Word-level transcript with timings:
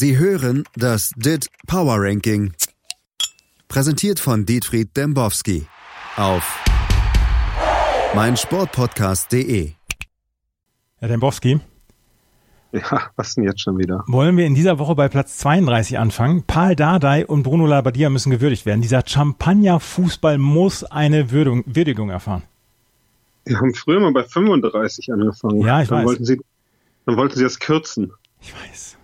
Sie 0.00 0.16
hören 0.16 0.62
das 0.76 1.10
DIT 1.16 1.48
Power 1.66 1.96
Ranking. 1.98 2.52
Präsentiert 3.66 4.20
von 4.20 4.46
Dietfried 4.46 4.96
Dembowski 4.96 5.66
auf 6.16 6.44
meinsportpodcast.de. 8.14 9.72
Herr 10.98 11.08
Dembowski, 11.08 11.58
Ja, 12.70 13.10
was 13.16 13.34
denn 13.34 13.42
jetzt 13.42 13.60
schon 13.60 13.76
wieder? 13.76 14.04
wollen 14.06 14.36
wir 14.36 14.46
in 14.46 14.54
dieser 14.54 14.78
Woche 14.78 14.94
bei 14.94 15.08
Platz 15.08 15.36
32 15.38 15.98
anfangen? 15.98 16.44
Paul 16.46 16.76
Dardai 16.76 17.26
und 17.26 17.42
Bruno 17.42 17.66
Labbadia 17.66 18.08
müssen 18.08 18.30
gewürdigt 18.30 18.66
werden. 18.66 18.82
Dieser 18.82 19.02
Champagner-Fußball 19.04 20.38
muss 20.38 20.84
eine 20.84 21.32
Würdigung, 21.32 21.64
Würdigung 21.66 22.10
erfahren. 22.10 22.44
Wir 23.44 23.56
haben 23.58 23.74
früher 23.74 23.98
mal 23.98 24.12
bei 24.12 24.22
35 24.22 25.12
angefangen. 25.12 25.60
Ja, 25.62 25.82
ich 25.82 25.88
dann 25.88 25.98
weiß. 25.98 26.06
Wollten 26.06 26.24
sie, 26.24 26.40
dann 27.04 27.16
wollten 27.16 27.34
sie 27.36 27.42
das 27.42 27.58
kürzen. 27.58 28.12
Ich 28.40 28.54
weiß. 28.54 28.94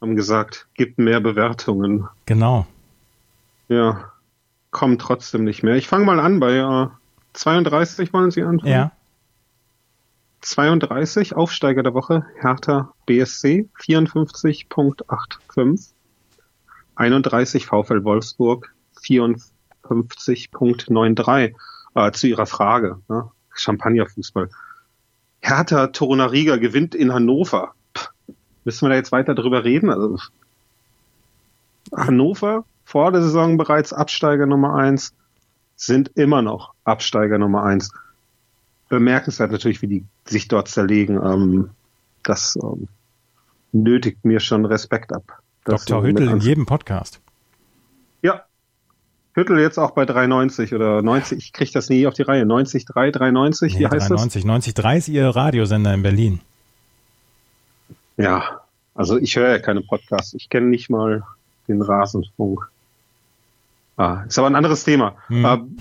Haben 0.00 0.16
gesagt, 0.16 0.66
gibt 0.74 0.98
mehr 0.98 1.20
Bewertungen. 1.20 2.08
Genau. 2.26 2.66
Ja, 3.68 4.12
kommen 4.70 4.98
trotzdem 4.98 5.44
nicht 5.44 5.62
mehr. 5.62 5.76
Ich 5.76 5.88
fange 5.88 6.04
mal 6.04 6.20
an 6.20 6.38
bei 6.40 6.56
äh, 6.56 6.88
32 7.32 8.12
wollen 8.12 8.30
sie 8.30 8.42
anfangen. 8.42 8.72
Ja. 8.72 8.92
32, 10.42 11.34
Aufsteiger 11.34 11.82
der 11.82 11.94
Woche, 11.94 12.26
Hertha 12.40 12.92
BSC, 13.06 13.70
54.85. 13.80 15.92
31, 16.94 17.66
VfL 17.66 18.04
Wolfsburg, 18.04 18.72
54.93. 19.02 21.54
Äh, 21.94 22.12
zu 22.12 22.26
Ihrer 22.26 22.46
Frage, 22.46 23.00
ne? 23.08 23.30
Champagnerfußball. 23.54 24.50
Hertha 25.40 25.86
Torunariga 25.88 26.56
gewinnt 26.56 26.94
in 26.94 27.12
Hannover. 27.12 27.74
Müssen 28.66 28.84
wir 28.84 28.90
da 28.90 28.96
jetzt 28.96 29.12
weiter 29.12 29.34
drüber 29.34 29.64
reden? 29.64 29.90
Also, 29.90 30.18
Hannover, 31.94 32.64
vor 32.84 33.12
der 33.12 33.22
Saison 33.22 33.56
bereits 33.56 33.92
Absteiger 33.92 34.44
Nummer 34.44 34.74
eins, 34.74 35.14
sind 35.76 36.10
immer 36.16 36.42
noch 36.42 36.74
Absteiger 36.84 37.38
Nummer 37.38 37.62
eins 37.62 37.92
bemerkenswert 38.88 39.52
natürlich, 39.52 39.82
wie 39.82 39.86
die 39.86 40.04
sich 40.24 40.48
dort 40.48 40.68
zerlegen. 40.68 41.16
Ähm, 41.22 41.70
das 42.24 42.58
ähm, 42.60 42.88
nötigt 43.72 44.24
mir 44.24 44.40
schon 44.40 44.64
Respekt 44.64 45.12
ab. 45.12 45.40
Das 45.64 45.84
Dr. 45.84 46.04
Hüttel 46.04 46.28
in 46.28 46.40
jedem 46.40 46.66
Podcast. 46.66 47.20
Ja. 48.22 48.42
Hüttel 49.34 49.60
jetzt 49.60 49.78
auch 49.78 49.92
bei 49.92 50.04
3,90 50.04 50.74
oder 50.74 51.02
90, 51.02 51.38
ich 51.38 51.52
kriege 51.52 51.70
das 51.72 51.88
nie 51.88 52.06
auf 52.06 52.14
die 52.14 52.22
Reihe. 52.22 52.46
90, 52.46 52.84
3, 52.86 53.10
3,90, 53.10 53.74
wie 53.74 53.78
Nee, 53.78 53.84
heißt 53.86 54.10
93, 54.10 54.44
90, 54.44 54.74
30 54.74 55.14
Ihr 55.14 55.28
Radiosender 55.28 55.94
in 55.94 56.02
Berlin. 56.02 56.40
das? 58.16 58.24
Ja, 58.24 58.60
also 58.96 59.18
ich 59.18 59.36
höre 59.36 59.50
ja 59.50 59.58
keine 59.58 59.82
Podcasts. 59.82 60.34
Ich 60.34 60.48
kenne 60.48 60.66
nicht 60.66 60.90
mal 60.90 61.22
den 61.68 61.82
Rasenfunk. 61.82 62.68
Ah, 63.96 64.24
ist 64.26 64.38
aber 64.38 64.48
ein 64.48 64.54
anderes 64.56 64.84
Thema. 64.84 65.16
Hm. 65.28 65.44
Ähm, 65.44 65.76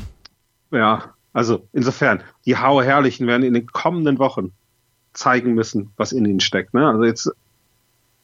ja, 0.72 1.14
also 1.34 1.68
insofern, 1.74 2.24
die 2.46 2.58
Hauer 2.58 2.84
Herrlichen 2.84 3.28
werden 3.28 3.44
in 3.44 3.54
den 3.54 3.68
kommenden 3.68 4.20
Wochen 4.20 4.52
zeigen 5.14 5.54
müssen, 5.54 5.92
was 5.98 6.12
in 6.12 6.26
ihnen 6.26 6.40
steckt. 6.40 6.74
Ne? 6.74 6.88
Also 6.88 7.04
jetzt 7.04 7.32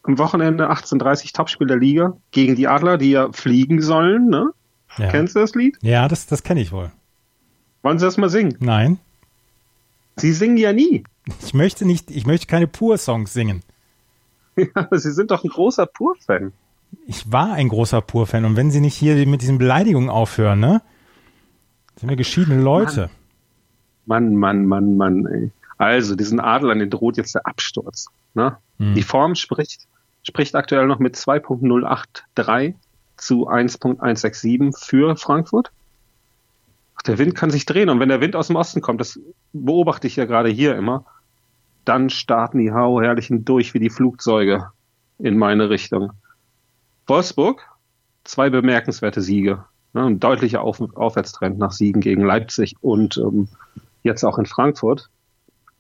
am 0.04 0.18
Wochenende 0.18 0.72
18.30 0.72 1.34
Topspiel 1.34 1.68
der 1.68 1.78
Liga 1.78 2.18
gegen 2.32 2.56
die 2.56 2.68
Adler, 2.68 2.98
die 2.98 3.12
ja 3.12 3.32
fliegen 3.32 3.82
sollen. 3.82 4.30
Ne? 4.30 4.52
Ja, 4.98 5.10
Kennst 5.10 5.36
du 5.36 5.40
das 5.40 5.56
Lied? 5.56 5.78
ja 5.82 6.08
das, 6.08 6.26
das 6.26 6.44
kenne 6.44 6.62
ich 6.62 6.72
wohl. 6.72 6.92
Wollen 7.82 8.00
Sie 8.00 8.06
das 8.06 8.18
mal 8.18 8.30
singen? 8.30 8.56
Nein, 8.60 9.00
Sie 10.18 10.34
singen 10.34 10.58
ja 10.58 10.72
nie. 10.74 11.04
ich 11.44 11.54
möchte 11.54 11.86
nicht, 11.86 12.12
ich 12.12 12.26
möchte 12.26 12.48
keine 12.48 12.68
Pur-Songs 12.68 13.34
singen. 13.34 13.64
Aber 14.74 15.00
Sie 15.00 15.12
sind 15.12 15.32
doch 15.32 15.44
ein 15.44 15.50
großer 15.50 15.86
Pur-Fan. 15.86 16.54
Ich 17.08 17.32
war 17.32 17.54
ein 17.54 17.70
großer 17.70 18.02
Pur-Fan 18.02 18.46
und 18.46 18.56
wenn 18.56 18.72
Sie 18.72 18.82
nicht 18.82 18.96
hier 18.96 19.26
mit 19.28 19.42
diesen 19.42 19.58
Beleidigungen 19.58 20.10
aufhören, 20.10 20.60
ne? 20.60 20.82
Sind 21.96 22.10
wir 22.10 22.18
geschiedene 22.18 22.62
Leute. 22.62 23.10
Mann, 24.06 24.36
Mann, 24.36 24.66
Mann, 24.66 24.98
Mann. 24.98 25.26
Ey. 25.26 25.52
Also, 25.78 26.16
diesen 26.16 26.40
Adlern, 26.40 26.80
den 26.80 26.90
droht 26.90 27.18
jetzt 27.18 27.36
der 27.36 27.46
Absturz. 27.46 28.08
Ne? 28.34 28.58
Hm. 28.78 28.94
Die 28.94 29.04
Form 29.04 29.36
spricht, 29.36 29.88
spricht 30.24 30.56
aktuell 30.56 30.88
noch 30.88 31.00
mit 31.00 31.16
2.083 31.16 32.76
zu 33.18 33.50
1.167 33.50 34.78
für 34.78 35.16
Frankfurt. 35.16 35.72
Ach, 36.96 37.02
der 37.04 37.18
Wind 37.18 37.36
kann 37.36 37.52
sich 37.52 37.66
drehen 37.66 37.90
und 37.90 38.00
wenn 38.00 38.10
der 38.10 38.22
Wind 38.22 38.36
aus 38.36 38.48
dem 38.48 38.56
Osten 38.56 38.82
kommt, 38.82 39.02
das 39.02 39.20
beobachte 39.54 40.08
ich 40.08 40.16
ja 40.16 40.26
gerade 40.26 40.50
hier 40.50 40.76
immer, 40.76 41.06
dann 41.86 42.10
starten 42.10 42.60
die 42.60 42.72
Hau 42.72 43.02
Herrlichen 43.02 43.46
durch 43.46 43.74
wie 43.74 43.80
die 43.80 43.90
Flugzeuge 43.90 44.72
in 45.18 45.38
meine 45.38 45.70
Richtung. 45.70 46.12
Wolfsburg, 47.08 47.68
zwei 48.24 48.50
bemerkenswerte 48.50 49.22
Siege. 49.22 49.66
Ne, 49.94 50.06
ein 50.06 50.20
deutlicher 50.20 50.62
Auf 50.62 50.80
Aufwärtstrend 50.96 51.58
nach 51.58 51.72
Siegen 51.72 52.02
gegen 52.02 52.24
Leipzig 52.24 52.76
und 52.82 53.18
ähm, 53.18 53.50
jetzt 54.04 54.24
auch 54.24 54.38
in 54.38 54.46
Frankfurt. 54.46 55.10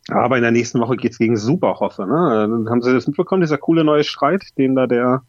Aber 0.10 0.36
in 0.36 0.42
der 0.42 0.52
nächsten 0.52 0.80
Woche 0.80 0.98
geht's 0.98 1.18
gegen 1.18 1.38
Superhoffe. 1.38 2.06
Ne? 2.06 2.48
Dann 2.50 2.70
haben 2.70 2.82
Sie 2.82 2.92
das 2.92 3.08
mitbekommen, 3.08 3.42
dieser 3.42 3.58
coole 3.58 3.84
neue 3.84 4.04
Streit, 4.04 4.44
den 4.58 4.76
da 4.76 4.88
der 4.88 5.22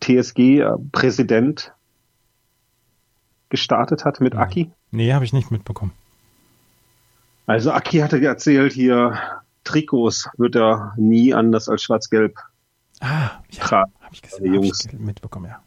TSG-Präsident 0.00 1.72
gestartet 3.48 4.04
hat 4.04 4.20
mit. 4.20 4.34
Aki? 4.34 4.70
Nee, 4.90 5.14
habe 5.14 5.24
ich 5.24 5.32
nicht 5.32 5.50
mitbekommen. 5.50 5.92
Also 7.46 7.72
Aki 7.72 7.98
hatte 7.98 8.22
erzählt 8.22 8.72
hier, 8.72 9.18
Trikots 9.64 10.28
wird 10.36 10.56
er 10.56 10.92
nie 10.96 11.34
anders 11.34 11.68
als 11.68 11.82
schwarz-gelb 11.82 12.36
Ah, 13.00 13.30
ja, 13.50 13.64
tragen. 13.64 13.92
habe 14.00 14.14
ich 14.14 14.22
gesehen, 14.22 14.46
hab 14.46 14.54
Jungs. 14.54 14.86
ich 14.86 14.92
mitbekommen, 14.98 15.46
ja. 15.46 15.60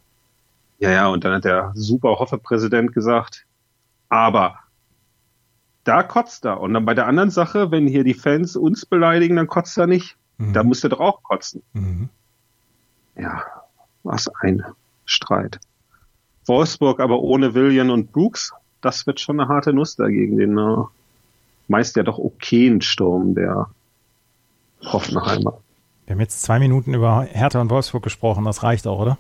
Ja, 0.80 0.92
ja, 0.92 1.08
und 1.08 1.24
dann 1.24 1.34
hat 1.34 1.46
der 1.46 1.72
Superhoffe-Präsident 1.76 2.94
gesagt, 2.94 3.46
aber 4.10 4.60
da 5.84 6.04
kotzt 6.04 6.46
er. 6.46 6.60
Und 6.62 6.74
dann 6.74 6.86
bei 6.86 6.94
der 6.94 7.08
anderen 7.08 7.30
Sache, 7.32 7.72
wenn 7.72 7.88
hier 7.88 8.04
die 8.04 8.14
Fans 8.14 8.56
uns 8.56 8.86
beleidigen, 8.86 9.36
dann 9.38 9.48
kotzt 9.48 9.78
er 9.78 9.88
nicht. 9.88 10.16
Mhm. 10.38 10.54
Da 10.54 10.64
muss 10.64 10.84
er 10.84 10.90
doch 10.92 11.00
auch 11.00 11.24
kotzen. 11.24 11.64
Mhm. 11.74 12.10
Ja, 13.16 13.44
was 14.04 14.28
ein 14.42 14.64
Streit. 15.06 15.60
Wolfsburg 16.46 17.00
aber 17.00 17.20
ohne 17.22 17.54
William 17.56 17.90
und 17.90 18.12
Brooks, 18.12 18.54
das 18.82 19.08
wird 19.08 19.20
schon 19.20 19.40
eine 19.40 19.50
harte 19.50 19.74
Nuss 19.74 19.96
dagegen, 19.96 20.38
den 20.38 20.58
äh, 20.58 20.84
meist 21.68 21.96
ja 21.96 22.04
doch 22.04 22.20
okayen 22.20 22.82
Sturm 22.82 23.34
der 23.36 23.70
Hoffenheimer. 24.86 25.60
Wir 26.06 26.14
haben 26.14 26.22
jetzt 26.22 26.42
zwei 26.42 26.60
Minuten 26.60 26.94
über 26.94 27.24
Hertha 27.24 27.60
und 27.60 27.70
Wolfsburg 27.70 28.04
gesprochen, 28.04 28.46
das 28.46 28.64
reicht 28.64 28.88
auch, 28.88 29.00
oder? 29.00 29.18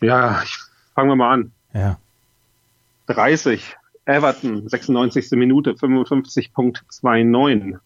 Ja, 0.00 0.42
ich 0.42 0.56
fangen 0.94 1.10
wir 1.10 1.16
mal 1.16 1.32
an. 1.32 1.52
Ja. 1.74 1.98
30. 3.06 3.76
Everton, 4.04 4.68
96. 4.68 5.30
Minute, 5.32 5.72
55.29. 5.72 7.78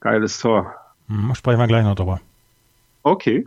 Geiles 0.00 0.38
Tor. 0.38 0.74
Hm, 1.08 1.34
sprechen 1.34 1.58
wir 1.58 1.66
gleich 1.66 1.84
noch 1.84 1.94
drüber. 1.94 2.20
Okay. 3.02 3.46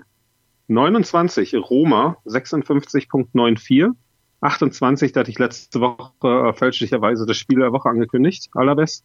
29. 0.68 1.56
Roma, 1.56 2.18
56.94. 2.26 3.94
28. 4.42 5.12
Da 5.12 5.22
hatte 5.22 5.32
ich 5.32 5.40
letzte 5.40 5.82
Woche 5.82 6.50
äh, 6.50 6.54
fälschlicherweise 6.54 7.26
das 7.26 7.38
Spiel 7.38 7.60
der 7.60 7.72
Woche 7.72 7.90
angekündigt. 7.90 8.50
Alabes. 8.54 9.04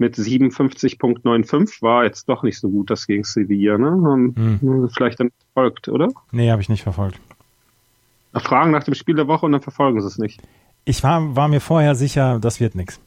Mit 0.00 0.14
57.95 0.14 1.82
war 1.82 2.04
jetzt 2.04 2.28
doch 2.28 2.44
nicht 2.44 2.58
so 2.58 2.70
gut, 2.70 2.88
das 2.88 3.06
gegen 3.06 3.24
Sevilla, 3.24 3.76
ne? 3.78 4.32
Hm. 4.34 4.88
Vielleicht 4.94 5.18
dann 5.18 5.32
folgt, 5.54 5.88
oder? 5.88 6.08
Nee, 6.30 6.50
habe 6.50 6.62
ich 6.62 6.68
nicht 6.68 6.84
verfolgt. 6.84 7.20
Fragen 8.34 8.70
nach 8.70 8.84
dem 8.84 8.94
Spiel 8.94 9.16
der 9.16 9.26
Woche 9.26 9.46
und 9.46 9.52
dann 9.52 9.60
verfolgen 9.60 10.00
sie 10.00 10.06
es 10.06 10.18
nicht. 10.18 10.40
Ich 10.84 11.02
war, 11.02 11.34
war 11.34 11.48
mir 11.48 11.60
vorher 11.60 11.96
sicher, 11.96 12.38
das 12.38 12.60
wird 12.60 12.76
nix. 12.76 13.00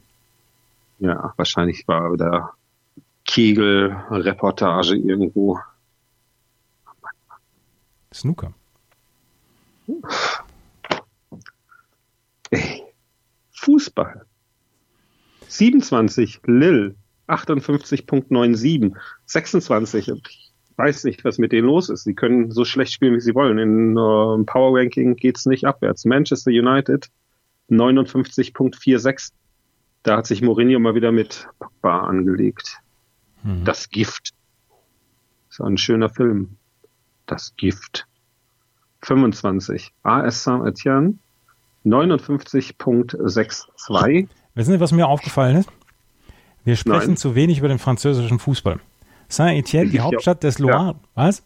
Ja, 0.98 1.32
wahrscheinlich 1.36 1.88
war 1.88 2.12
wieder 2.12 2.52
Kegel-Reportage 3.24 4.96
irgendwo. 4.96 5.58
Snooker. 8.12 8.52
Ey, 12.50 12.82
Fußball. 13.52 14.26
27, 15.52 16.40
Lil, 16.46 16.96
58.97, 17.28 18.96
26. 19.26 20.10
und 20.10 20.26
Ich 20.28 20.52
weiß 20.76 21.04
nicht, 21.04 21.24
was 21.24 21.38
mit 21.38 21.52
denen 21.52 21.66
los 21.66 21.88
ist. 21.90 22.04
Sie 22.04 22.14
können 22.14 22.50
so 22.50 22.64
schlecht 22.64 22.92
spielen, 22.92 23.14
wie 23.14 23.20
sie 23.20 23.34
wollen. 23.34 23.58
In 23.58 23.92
äh, 23.92 24.44
Power 24.44 24.78
Ranking 24.78 25.16
geht's 25.16 25.44
nicht 25.46 25.66
abwärts. 25.66 26.06
Manchester 26.06 26.50
United, 26.50 27.08
59.46. 27.70 29.30
Da 30.02 30.16
hat 30.16 30.26
sich 30.26 30.42
Mourinho 30.42 30.80
mal 30.80 30.94
wieder 30.94 31.12
mit 31.12 31.46
Pogba 31.58 32.00
angelegt. 32.00 32.78
Mhm. 33.42 33.64
Das 33.64 33.90
Gift. 33.90 34.30
Ist 35.50 35.60
ein 35.60 35.76
schöner 35.76 36.08
Film. 36.08 36.56
Das 37.26 37.54
Gift. 37.56 38.06
25. 39.02 39.92
AS 40.02 40.44
Saint-Etienne. 40.44 41.18
59.62. 41.84 44.28
Wissen 44.54 44.72
Sie, 44.72 44.80
was 44.80 44.92
mir 44.92 45.08
aufgefallen 45.08 45.56
ist? 45.56 45.70
Wir 46.64 46.76
sprechen 46.76 47.08
Nein. 47.08 47.16
zu 47.16 47.34
wenig 47.34 47.58
über 47.58 47.68
den 47.68 47.78
französischen 47.78 48.38
Fußball. 48.38 48.80
Saint-Etienne, 49.28 49.90
die 49.90 50.00
Hauptstadt 50.00 50.42
des 50.42 50.58
ja. 50.58 50.66
Loire. 50.66 50.96
Was? 51.14 51.42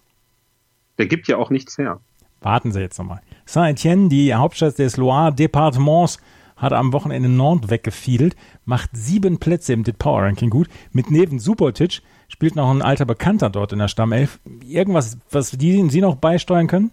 Der 0.99 1.07
gibt 1.07 1.29
ja 1.29 1.37
auch 1.37 1.51
nichts 1.51 1.79
her. 1.79 2.01
Warten 2.41 2.73
Sie 2.73 2.81
jetzt 2.81 2.99
nochmal. 2.99 3.21
Saint-Etienne, 3.45 4.09
die 4.09 4.35
Hauptstadt 4.35 4.79
des 4.79 4.97
Loire-Departements, 4.97 6.19
hat 6.57 6.73
am 6.73 6.93
Wochenende 6.93 7.29
Nantes 7.29 7.71
weggefiedelt, 7.71 8.35
macht 8.65 8.91
sieben 8.95 9.39
Plätze 9.39 9.73
im 9.73 9.85
DIT 9.85 9.99
Power 9.99 10.23
Ranking 10.23 10.51
gut. 10.51 10.69
Mit 10.91 11.11
Neven 11.11 11.39
Subotic 11.39 12.01
spielt 12.29 12.57
noch 12.57 12.71
ein 12.71 12.83
alter 12.83 13.05
Bekannter 13.05 13.51
dort 13.51 13.73
in 13.73 13.79
der 13.79 13.89
Stammelf. 13.89 14.41
Irgendwas, 14.65 15.19
was 15.31 15.51
die, 15.51 15.89
Sie 15.91 16.01
noch 16.01 16.17
beisteuern 16.17 16.67
können? 16.67 16.91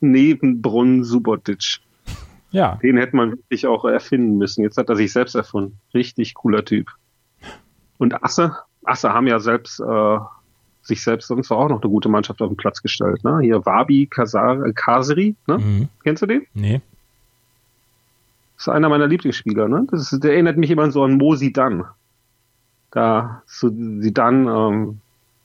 Neben 0.00 0.60
Brunn 0.60 1.04
Subotic. 1.04 1.80
Ja. 2.50 2.78
Den 2.82 2.96
hätte 2.96 3.16
man 3.16 3.32
wirklich 3.32 3.66
auch 3.66 3.84
erfinden 3.84 4.38
müssen. 4.38 4.62
Jetzt 4.62 4.76
hat 4.76 4.88
er 4.88 4.96
sich 4.96 5.12
selbst 5.12 5.34
erfunden. 5.34 5.78
Richtig 5.94 6.34
cooler 6.34 6.64
Typ. 6.64 6.88
Und 7.98 8.24
Asse, 8.24 8.56
Asse 8.84 9.12
haben 9.12 9.26
ja 9.26 9.38
selbst 9.38 9.80
äh, 9.80 10.18
sich 10.82 11.02
selbst 11.02 11.28
sonst 11.28 11.50
auch 11.50 11.68
noch 11.68 11.82
eine 11.82 11.90
gute 11.90 12.08
Mannschaft 12.08 12.40
auf 12.42 12.48
den 12.48 12.56
Platz 12.56 12.82
gestellt. 12.82 13.22
Ne? 13.22 13.40
Hier 13.42 13.64
Wabi 13.66 14.06
Kasar, 14.06 14.72
Kaseri, 14.72 15.36
ne? 15.46 15.58
Mhm. 15.58 15.88
kennst 16.02 16.22
du 16.22 16.26
den? 16.26 16.46
Nee. 16.54 16.80
Das 18.56 18.66
ist 18.66 18.68
einer 18.68 18.88
meiner 18.88 19.06
Lieblingsspieler. 19.06 19.68
Ne? 19.68 19.86
Das 19.90 20.12
ist, 20.12 20.24
der 20.24 20.32
erinnert 20.32 20.56
mich 20.56 20.70
immer 20.70 20.90
so 20.90 21.02
an 21.04 21.16
Mo 21.16 21.34
Sidan. 21.34 21.84
Da 22.90 23.42
so 23.46 23.68
Sidan, 23.68 24.46
ähm, 24.48 25.00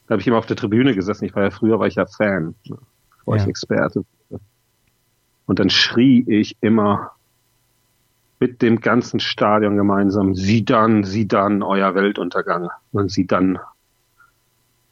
da 0.08 0.14
habe 0.14 0.22
ich 0.22 0.28
immer 0.28 0.38
auf 0.38 0.48
der 0.48 0.58
Tribüne 0.58 0.96
gesessen. 0.96 1.26
Ich 1.26 1.36
war 1.36 1.44
ja 1.44 1.52
früher 1.52 1.80
war 1.80 1.88
ich 1.88 1.96
ja 1.96 2.06
Fan, 2.06 2.56
ne? 2.66 2.78
war 3.26 3.38
Ja. 3.38 3.44
ich 3.44 3.50
Experte. 3.50 4.04
Und 5.46 5.60
dann 5.60 5.70
schrie 5.70 6.24
ich 6.28 6.58
immer 6.62 7.12
mit 8.40 8.62
dem 8.62 8.82
ganzen 8.82 9.20
Stadion 9.20 9.78
gemeinsam, 9.78 10.36
Sidan, 10.36 11.04
Sidan, 11.04 11.64
euer 11.64 11.96
Weltuntergang. 11.96 12.70
Und 12.92 13.12
Sidan 13.12 13.60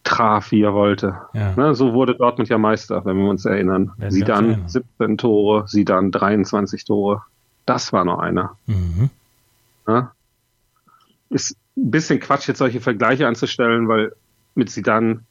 traf, 0.04 0.52
wie 0.52 0.62
er 0.62 0.74
wollte. 0.74 1.22
Ja. 1.34 1.54
Ne, 1.56 1.76
so 1.76 1.94
wurde 1.94 2.16
Dortmund 2.16 2.50
ja 2.50 2.58
Meister, 2.58 3.06
wenn 3.06 3.18
wir 3.18 3.30
uns 3.30 3.46
erinnern. 3.46 3.92
Sidan 4.10 4.50
erinnern. 4.50 4.70
17 4.70 5.18
Tore, 5.18 5.68
Sidan 5.68 6.12
23 6.12 6.84
Tore. 6.86 7.24
Das 7.66 7.94
war 7.94 8.06
noch 8.06 8.20
einer. 8.20 8.58
Mhm. 8.66 9.10
Ne? 9.88 10.12
Ist 11.30 11.58
ein 11.78 11.92
bisschen 11.92 12.20
Quatsch, 12.20 12.48
jetzt 12.48 12.60
solche 12.60 12.82
Vergleiche 12.82 13.28
anzustellen, 13.28 13.88
weil 13.88 14.14
mit 14.56 14.70
Sidan 14.70 15.26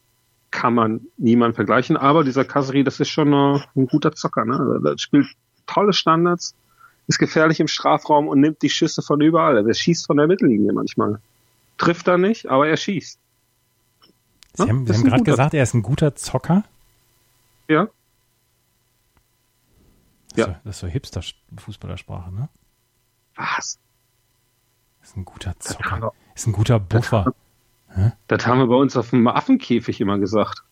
kann 0.52 0.74
man 0.74 1.00
niemand 1.16 1.56
vergleichen. 1.56 1.96
Aber 1.96 2.22
dieser 2.22 2.44
Kasri, 2.44 2.84
das 2.84 3.00
ist 3.00 3.08
schon 3.08 3.34
ein 3.34 3.86
guter 3.88 4.12
Zocker. 4.12 4.44
Ne? 4.44 4.80
Der 4.84 4.96
spielt 4.98 5.26
tolle 5.66 5.92
Standards, 5.92 6.54
ist 7.08 7.18
gefährlich 7.18 7.58
im 7.58 7.66
Strafraum 7.66 8.28
und 8.28 8.38
nimmt 8.40 8.62
die 8.62 8.70
Schüsse 8.70 9.02
von 9.02 9.20
überall. 9.20 9.66
Er 9.66 9.74
schießt 9.74 10.06
von 10.06 10.18
der 10.18 10.28
Mittellinie 10.28 10.72
manchmal. 10.72 11.20
Trifft 11.78 12.06
er 12.06 12.18
nicht, 12.18 12.46
aber 12.46 12.68
er 12.68 12.76
schießt. 12.76 13.18
Sie 14.54 14.62
Ja, 14.62 14.68
haben, 14.68 14.86
Sie 14.86 14.92
haben 14.92 15.04
gerade 15.04 15.22
gesagt, 15.24 15.54
er 15.54 15.62
ist 15.64 15.74
ein 15.74 15.82
guter 15.82 16.14
Zocker. 16.14 16.62
Ja, 17.68 17.88
Das, 20.34 20.36
Ja. 20.36 20.44
so, 20.46 20.54
das 20.64 20.76
ist 20.76 20.80
so 20.80 20.86
Hipster-Fußballersprache, 20.86 22.30
ne? 22.32 22.48
was? 23.34 23.78
Ist 25.02 25.16
ein 25.16 25.24
guter 25.24 25.58
Zocker. 25.58 26.12
Ist 26.34 26.46
ein 26.46 26.52
guter 26.52 26.78
Buffer. 26.78 27.34
Das 28.28 28.46
haben 28.46 28.58
wir 28.58 28.66
bei 28.68 28.74
uns 28.76 28.96
auf 28.96 29.10
dem 29.10 29.26
Affenkäfig 29.28 30.00
immer 30.00 30.18
gesagt. 30.18 30.62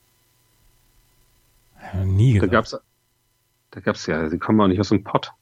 Ja, 1.92 2.04
Nie 2.04 2.34
Da 2.38 2.46
gesagt. 2.46 2.52
gab's, 2.52 2.76
da 3.72 3.80
gab's 3.80 4.06
ja, 4.06 4.28
die 4.28 4.38
kommen 4.38 4.60
auch 4.60 4.68
nicht 4.68 4.80
aus 4.80 4.88
dem 4.90 5.02
Pott. 5.04 5.32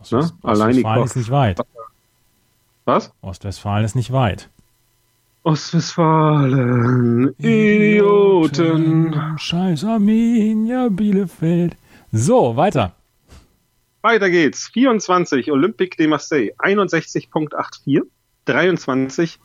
Ost- 0.00 0.12
ne? 0.12 0.18
Ost- 0.20 0.34
Allein 0.42 0.72
die 0.76 0.84
Ostwestfalen 0.84 1.00
Kopf- 1.00 1.10
ist 1.10 1.16
nicht 1.16 1.30
weit. 1.30 1.58
Was? 2.84 3.12
Ostwestfalen 3.20 3.84
ist 3.84 3.96
nicht 3.96 4.12
weit. 4.12 4.48
Ostwestfalen, 5.42 7.34
Idioten. 7.38 9.14
Scheiß 9.38 9.84
Arminia 9.84 10.88
Bielefeld. 10.90 11.76
So, 12.12 12.56
weiter. 12.56 12.92
Weiter 14.02 14.30
geht's. 14.30 14.68
24 14.68 15.50
Olympique 15.52 15.96
de 15.96 16.06
Marseille, 16.08 16.52
61.84. 16.58 18.02
23 18.44 19.38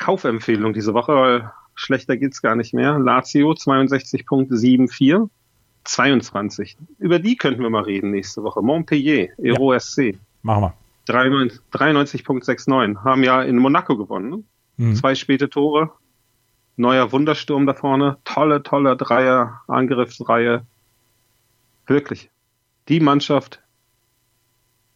Kaufempfehlung 0.00 0.72
diese 0.72 0.94
Woche, 0.94 1.14
weil 1.14 1.52
schlechter 1.74 2.16
geht's 2.16 2.42
gar 2.42 2.56
nicht 2.56 2.74
mehr. 2.74 2.98
Lazio 2.98 3.52
62.74. 3.52 5.28
22. 5.84 6.76
Über 6.98 7.18
die 7.18 7.36
könnten 7.36 7.62
wir 7.62 7.70
mal 7.70 7.82
reden 7.82 8.10
nächste 8.10 8.42
Woche. 8.42 8.60
Montpellier, 8.62 9.28
Euro 9.38 9.78
SC. 9.78 10.18
Machen 10.42 10.62
wir. 10.62 10.74
93 11.06 11.60
93.69. 11.72 13.04
Haben 13.04 13.24
ja 13.24 13.42
in 13.42 13.56
Monaco 13.56 13.96
gewonnen. 13.96 14.30
Ne? 14.30 14.44
Mhm. 14.76 14.94
Zwei 14.96 15.14
späte 15.14 15.48
Tore. 15.48 15.90
Neuer 16.76 17.12
Wundersturm 17.12 17.66
da 17.66 17.74
vorne. 17.74 18.18
Tolle, 18.24 18.62
tolle 18.62 18.96
Dreier, 18.96 19.62
Angriffsreihe. 19.68 20.64
Wirklich. 21.86 22.30
Die 22.88 23.00
Mannschaft 23.00 23.60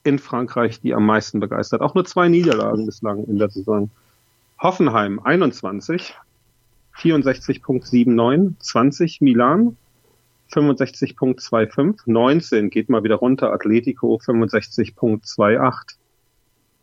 in 0.03 0.19
Frankreich, 0.19 0.81
die 0.81 0.95
am 0.95 1.07
meisten 1.07 1.41
begeistert. 1.41 1.81
Auch 1.81 1.95
nur 1.95 2.05
zwei 2.05 2.29
Niederlagen 2.29 2.87
bislang 2.87 3.25
in 3.25 3.39
der 3.39 3.51
Saison. 3.51 3.91
Hoffenheim 4.59 5.21
21, 5.21 6.15
64.79, 6.97 8.55
20 8.59 9.21
Milan, 9.21 9.77
65.25, 10.53 12.03
19 12.07 12.71
geht 12.71 12.89
mal 12.89 13.03
wieder 13.03 13.17
runter, 13.17 13.53
Atletico 13.53 14.17
65.28, 14.17 15.97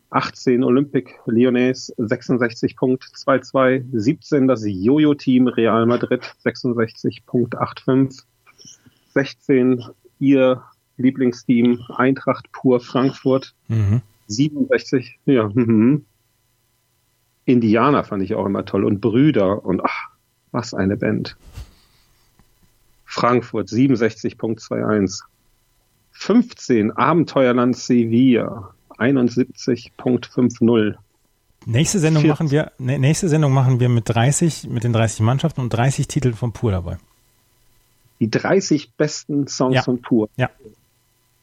18 0.09 0.63
Olympique 0.63 1.15
Lyonnais 1.25 1.93
66.22, 1.97 3.83
17 3.93 4.47
das 4.47 4.63
Jojo-Team 4.65 5.47
Real 5.47 5.85
Madrid 5.85 6.21
66.85, 6.43 8.23
16 9.13 9.85
ihr 10.19 10.63
Lieblingsteam 10.97 11.79
Eintracht 11.95 12.51
pur 12.51 12.79
Frankfurt 12.81 13.55
Mhm. 13.67 14.01
67, 14.27 15.19
ja, 15.25 15.49
mhm. 15.53 16.05
Indianer 17.45 18.03
fand 18.03 18.23
ich 18.23 18.35
auch 18.35 18.45
immer 18.45 18.65
toll 18.65 18.85
und 18.85 19.01
Brüder 19.01 19.65
und 19.65 19.81
ach, 19.83 20.09
was 20.51 20.73
eine 20.73 20.97
Band. 20.97 21.35
Frankfurt 23.05 23.69
67.21. 23.69 25.23
15 26.13 26.91
Abenteuerland 26.91 27.75
Sevilla 27.75 28.73
71.50. 28.97 30.95
Nächste 31.65 31.99
Sendung 31.99 32.23
40. 32.23 32.29
machen 32.29 32.51
wir, 32.51 32.71
nächste 32.77 33.29
Sendung 33.29 33.53
machen 33.53 33.79
wir 33.79 33.89
mit 33.89 34.03
30, 34.07 34.67
mit 34.69 34.83
den 34.83 34.93
30 34.93 35.21
Mannschaften 35.21 35.61
und 35.61 35.69
30 35.71 36.07
Titeln 36.07 36.33
von 36.33 36.53
Pur 36.53 36.71
dabei. 36.71 36.97
Die 38.19 38.29
30 38.29 38.93
besten 38.93 39.47
Songs 39.47 39.75
Ja. 39.75 39.81
von 39.83 40.01
Pur. 40.01 40.29
Ja. 40.37 40.49
Wir 40.59 40.71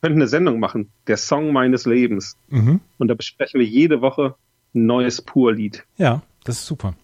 könnten 0.03 0.21
eine 0.21 0.29
Sendung 0.29 0.61
machen, 0.61 0.91
der 1.09 1.17
Song 1.17 1.53
meines 1.53 1.87
Lebens. 1.87 2.37
Mhm. 2.49 2.81
Und 2.99 3.09
da 3.09 3.15
besprechen 3.15 3.59
wir 3.59 3.67
jede 3.67 4.01
Woche 4.01 4.37
neues 4.73 5.23
Pur-Lied. 5.23 5.85
Ja, 5.97 6.23
das 6.45 6.57
ist 6.61 6.67
super. 6.67 6.95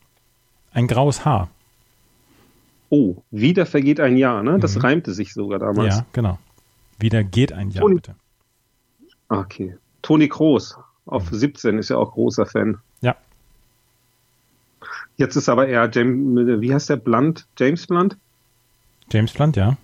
Ein 0.73 0.87
graues 0.87 1.25
Haar. 1.25 1.49
Oh, 2.91 3.17
wieder 3.31 3.67
vergeht 3.67 4.01
ein 4.01 4.17
Jahr, 4.17 4.43
ne? 4.43 4.59
Das 4.59 4.75
Mhm. 4.77 4.81
reimte 4.83 5.13
sich 5.15 5.33
sogar 5.35 5.59
damals. 5.59 5.97
Ja, 5.97 6.07
genau. 6.13 6.39
Wieder 6.99 7.25
geht 7.25 7.53
ein 7.53 7.71
Jahr, 7.71 7.83
Toni- 7.83 7.95
bitte. 7.97 8.15
Okay. 9.29 9.77
Toni 10.03 10.29
Kroos 10.29 10.77
auf 11.07 11.29
17 11.31 11.79
ist 11.79 11.89
ja 11.91 11.97
auch 11.97 12.13
großer 12.13 12.47
Fan. 12.47 12.79
Ja. 13.01 13.17
Jetzt 15.17 15.37
ist 15.37 15.49
aber 15.49 15.67
eher 15.67 15.89
James, 15.93 16.61
wie 16.61 16.73
heißt 16.75 16.91
der 16.91 16.97
Blunt? 16.97 17.47
James 17.59 17.87
Blunt? 17.87 18.17
James 19.11 19.33
Blunt, 19.33 19.57
ja. 19.57 19.77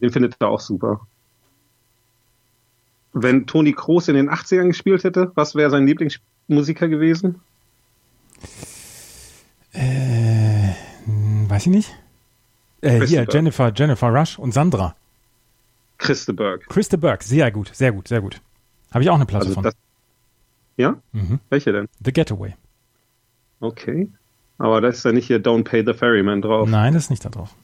Den 0.00 0.10
findet 0.10 0.36
er 0.40 0.48
auch 0.48 0.60
super. 0.60 1.06
Wenn 3.12 3.46
Toni 3.46 3.72
Kroos 3.72 4.08
in 4.08 4.14
den 4.14 4.30
80ern 4.30 4.68
gespielt 4.68 5.04
hätte, 5.04 5.32
was 5.34 5.54
wäre 5.54 5.70
sein 5.70 5.84
Lieblingsmusiker 6.50 6.88
gewesen? 6.88 7.40
Äh, 9.72 10.72
weiß 11.48 11.66
ich 11.66 11.72
nicht. 11.72 11.96
Äh, 12.82 13.06
hier. 13.06 13.26
Jennifer, 13.30 13.72
Jennifer 13.74 14.08
Rush 14.08 14.38
und 14.38 14.52
Sandra. 14.52 14.96
Christe 15.98 16.32
Berg. 16.32 16.66
Christa 16.68 16.96
Burke, 16.96 17.22
sehr 17.24 17.50
gut, 17.50 17.70
sehr 17.74 17.92
gut, 17.92 18.08
sehr 18.08 18.20
gut. 18.22 18.40
Habe 18.90 19.04
ich 19.04 19.10
auch 19.10 19.16
eine 19.16 19.26
Platte 19.26 19.44
Also 19.46 19.54
von. 19.54 19.64
das, 19.64 19.74
ja? 20.76 20.96
Mhm. 21.12 21.40
Welche 21.50 21.72
denn? 21.72 21.88
The 22.02 22.12
Getaway. 22.12 22.54
Okay. 23.60 24.08
Aber 24.58 24.80
da 24.80 24.88
ist 24.88 25.04
ja 25.04 25.12
nicht 25.12 25.26
hier 25.26 25.40
Don't 25.42 25.64
Pay 25.64 25.84
the 25.86 25.92
Ferryman 25.92 26.40
drauf. 26.42 26.68
Nein, 26.68 26.94
das 26.94 27.04
ist 27.04 27.10
nicht 27.10 27.24
da 27.24 27.28
drauf. 27.28 27.54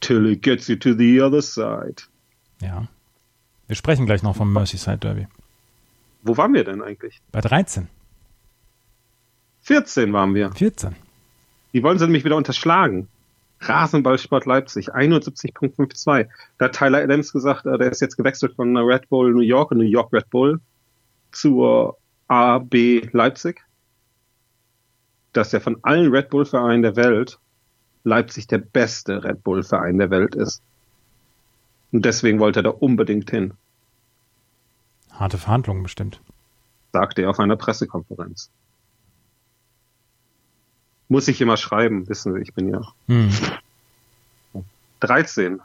Till 0.00 0.26
it 0.26 0.42
gets 0.42 0.68
you 0.68 0.76
to 0.76 0.94
the 0.94 1.20
other 1.20 1.42
side. 1.42 2.04
Ja. 2.60 2.86
Wir 3.66 3.76
sprechen 3.76 4.06
gleich 4.06 4.22
noch 4.22 4.36
vom 4.36 4.52
Merseyside 4.52 4.98
Derby. 4.98 5.26
Wo 6.22 6.36
waren 6.36 6.54
wir 6.54 6.64
denn 6.64 6.82
eigentlich? 6.82 7.20
Bei 7.32 7.40
13, 7.40 7.88
14 9.62 10.12
waren 10.12 10.34
wir. 10.34 10.52
14. 10.52 10.94
Die 11.72 11.82
wollen 11.82 11.98
sie 11.98 12.04
nämlich 12.04 12.24
wieder 12.24 12.36
unterschlagen. 12.36 13.08
Rasenballsport 13.60 14.46
Leipzig, 14.46 14.92
71.52. 14.92 16.28
Da 16.58 16.64
hat 16.64 16.74
Tyler 16.74 16.98
Adams 16.98 17.32
gesagt, 17.32 17.66
äh, 17.66 17.78
der 17.78 17.90
ist 17.90 18.00
jetzt 18.00 18.16
gewechselt 18.16 18.54
von 18.56 18.76
Red 18.76 19.08
Bull 19.08 19.32
New 19.32 19.40
York 19.40 19.70
und 19.70 19.78
New 19.78 19.84
York 19.84 20.12
Red 20.12 20.28
Bull 20.30 20.60
zur 21.30 21.96
AB 22.28 23.08
Leipzig. 23.12 23.62
Dass 25.32 25.54
er 25.54 25.60
von 25.60 25.78
allen 25.82 26.10
Red 26.12 26.28
Bull 26.30 26.44
Vereinen 26.44 26.82
der 26.82 26.96
Welt 26.96 27.38
Leipzig 28.04 28.46
der 28.48 28.58
beste 28.58 29.22
Red 29.22 29.44
Bull-Verein 29.44 29.98
der 29.98 30.10
Welt 30.10 30.34
ist. 30.34 30.62
Und 31.92 32.04
deswegen 32.04 32.40
wollte 32.40 32.60
er 32.60 32.64
da 32.64 32.70
unbedingt 32.70 33.30
hin. 33.30 33.54
Harte 35.22 35.38
Verhandlungen 35.38 35.84
bestimmt. 35.84 36.20
Sagte 36.92 37.22
er 37.22 37.30
auf 37.30 37.38
einer 37.38 37.54
Pressekonferenz. 37.54 38.50
Muss 41.06 41.28
ich 41.28 41.40
immer 41.40 41.56
schreiben, 41.56 42.08
wissen 42.08 42.34
Sie, 42.34 42.40
ich 42.40 42.52
bin 42.54 42.68
ja. 42.68 42.80
Hm. 43.06 43.30
13. 44.98 45.60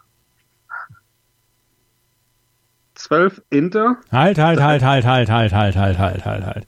12 2.94 3.42
Inter. 3.50 3.98
Halt, 4.12 4.38
halt, 4.38 4.62
halt, 4.62 4.84
halt, 4.84 5.06
halt, 5.06 5.30
halt, 5.32 5.56
halt, 5.56 5.76
halt, 5.76 5.98
halt, 5.98 6.26
halt, 6.26 6.46
halt. 6.46 6.68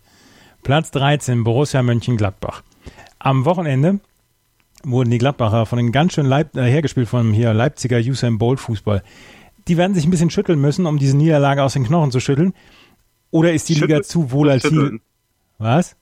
Platz 0.64 0.90
13, 0.90 1.44
Borussia 1.44 1.84
Mönchengladbach. 1.84 2.64
Am 3.20 3.46
Wochenende 3.46 4.00
wurden 4.84 5.12
die 5.12 5.20
Gladbacher 5.20 5.68
von 5.68 5.78
den 5.78 5.92
ganz 5.92 6.14
schön 6.14 6.26
Leip 6.26 6.58
äh, 6.58 6.64
hergespielt 6.64 7.08
von 7.08 7.34
hier 7.34 7.54
Leipziger 7.54 8.00
Usain 8.00 8.40
Bolt 8.40 8.60
Fußball. 8.60 9.04
Die 9.68 9.78
werden 9.78 9.94
sich 9.94 10.08
ein 10.08 10.12
bisschen 10.12 10.32
schütteln 10.32 10.60
müssen, 10.60 10.88
um 10.88 10.98
diese 10.98 11.16
Niederlage 11.16 11.62
aus 11.62 11.74
den 11.74 11.84
Knochen 11.84 12.10
zu 12.10 12.20
schütteln. 12.20 12.56
Oder 13.32 13.54
ist 13.54 13.70
die 13.70 13.76
schütteln, 13.76 13.90
Liga 13.90 14.04
zu 14.04 14.32
volatil? 14.32 15.02
Was? 15.58 15.96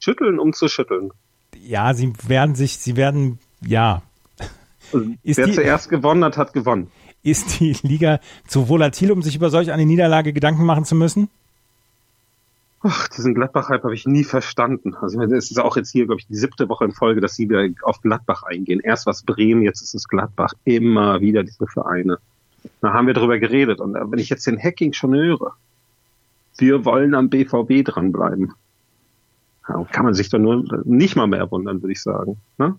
Schütteln, 0.00 0.38
um 0.38 0.52
zu 0.52 0.68
schütteln. 0.68 1.10
Ja, 1.56 1.94
sie 1.94 2.12
werden 2.26 2.54
sich, 2.54 2.78
sie 2.78 2.96
werden, 2.96 3.38
ja. 3.64 4.02
Also, 4.92 5.10
wer 5.22 5.46
die, 5.46 5.52
zuerst 5.52 5.88
gewonnen 5.88 6.24
hat, 6.24 6.36
hat 6.36 6.52
gewonnen. 6.52 6.90
Ist 7.22 7.60
die 7.60 7.76
Liga 7.82 8.20
zu 8.46 8.68
volatil, 8.68 9.12
um 9.12 9.22
sich 9.22 9.36
über 9.36 9.50
solch 9.50 9.70
eine 9.70 9.86
Niederlage 9.86 10.32
Gedanken 10.32 10.64
machen 10.64 10.84
zu 10.84 10.94
müssen? 10.94 11.28
Ach, 12.80 13.08
diesen 13.08 13.34
Gladbach-Hype 13.34 13.82
habe 13.82 13.94
ich 13.94 14.06
nie 14.06 14.22
verstanden. 14.22 14.94
Also 14.94 15.20
es 15.20 15.50
ist 15.50 15.58
auch 15.58 15.76
jetzt 15.76 15.90
hier, 15.90 16.06
glaube 16.06 16.20
ich, 16.20 16.28
die 16.28 16.36
siebte 16.36 16.68
Woche 16.68 16.84
in 16.84 16.92
Folge, 16.92 17.20
dass 17.20 17.34
sie 17.34 17.48
wieder 17.48 17.66
auf 17.82 18.00
Gladbach 18.00 18.44
eingehen. 18.44 18.80
Erst 18.80 19.06
war 19.06 19.12
es 19.12 19.24
Bremen, 19.24 19.62
jetzt 19.62 19.82
ist 19.82 19.94
es 19.94 20.06
Gladbach. 20.06 20.52
Immer 20.64 21.20
wieder 21.20 21.42
diese 21.42 21.66
Vereine. 21.66 22.18
Da 22.80 22.92
haben 22.92 23.08
wir 23.08 23.14
drüber 23.14 23.38
geredet. 23.40 23.80
Und 23.80 23.94
wenn 23.94 24.18
ich 24.20 24.28
jetzt 24.28 24.46
den 24.46 24.62
Hacking 24.62 24.92
schon 24.92 25.12
höre, 25.12 25.56
wir 26.58 26.84
wollen 26.84 27.14
am 27.14 27.30
BVB 27.30 27.84
dranbleiben. 27.84 28.52
Ja, 29.68 29.84
kann 29.90 30.04
man 30.04 30.14
sich 30.14 30.30
doch 30.30 30.38
nur 30.38 30.64
nicht 30.84 31.16
mal 31.16 31.26
mehr 31.26 31.50
wundern, 31.50 31.82
würde 31.82 31.92
ich 31.92 32.02
sagen. 32.02 32.38
Ne? 32.58 32.76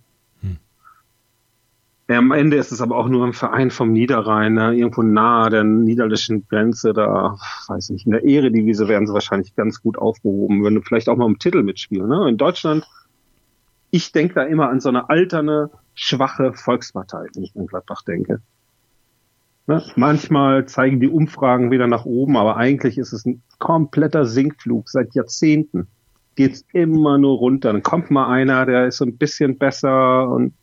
am 2.17 2.31
Ende 2.31 2.57
ist 2.57 2.71
es 2.71 2.81
aber 2.81 2.97
auch 2.97 3.07
nur 3.07 3.25
ein 3.25 3.33
Verein 3.33 3.69
vom 3.69 3.91
Niederrhein, 3.91 4.53
ne? 4.53 4.73
irgendwo 4.73 5.03
nahe 5.03 5.49
der 5.51 5.63
niederländischen 5.63 6.47
Grenze, 6.47 6.93
da, 6.93 7.37
weiß 7.67 7.91
nicht, 7.91 8.05
in 8.07 8.11
der 8.11 8.23
Ehredivise 8.23 8.87
werden 8.87 9.05
sie 9.05 9.13
wahrscheinlich 9.13 9.55
ganz 9.55 9.81
gut 9.81 9.97
aufgehoben, 9.97 10.63
wenn 10.63 10.75
du 10.75 10.81
vielleicht 10.81 11.07
auch 11.07 11.17
mal 11.17 11.27
im 11.27 11.37
Titel 11.37 11.61
mitspielen. 11.61 12.07
Ne? 12.07 12.27
In 12.27 12.37
Deutschland, 12.37 12.87
ich 13.91 14.11
denke 14.11 14.33
da 14.33 14.43
immer 14.43 14.69
an 14.69 14.79
so 14.79 14.89
eine 14.89 15.09
alterne, 15.09 15.69
schwache 15.93 16.53
Volkspartei, 16.53 17.27
wenn 17.35 17.43
ich 17.43 17.55
an 17.55 17.67
Gladbach 17.67 18.01
denke. 18.01 18.41
Ne? 19.69 19.83
Manchmal 19.95 20.65
zeigen 20.65 20.99
die 20.99 21.09
Umfragen 21.09 21.69
wieder 21.69 21.85
nach 21.85 22.05
oben, 22.05 22.37
aber 22.37 22.57
eigentlich 22.57 22.97
ist 22.97 23.13
es 23.13 23.23
ein 23.27 23.43
kompletter 23.59 24.25
Sinkflug 24.25 24.89
seit 24.89 25.13
Jahrzehnten. 25.13 25.87
Geht's 26.33 26.65
immer 26.73 27.19
nur 27.19 27.37
runter. 27.37 27.71
Dann 27.71 27.83
kommt 27.83 28.09
mal 28.09 28.31
einer, 28.31 28.65
der 28.65 28.87
ist 28.87 28.97
so 28.97 29.05
ein 29.05 29.15
bisschen 29.17 29.59
besser 29.59 30.27
und 30.27 30.55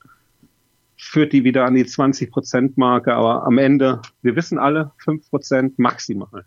führt 0.97 1.33
die 1.33 1.45
wieder 1.45 1.67
an 1.67 1.77
die 1.77 1.85
20-Prozent-Marke, 1.85 3.15
aber 3.15 3.45
am 3.47 3.59
Ende, 3.59 4.03
wir 4.23 4.35
wissen 4.35 4.59
alle, 4.59 4.91
5 4.97 5.31
Prozent 5.31 5.79
maximal. 5.79 6.45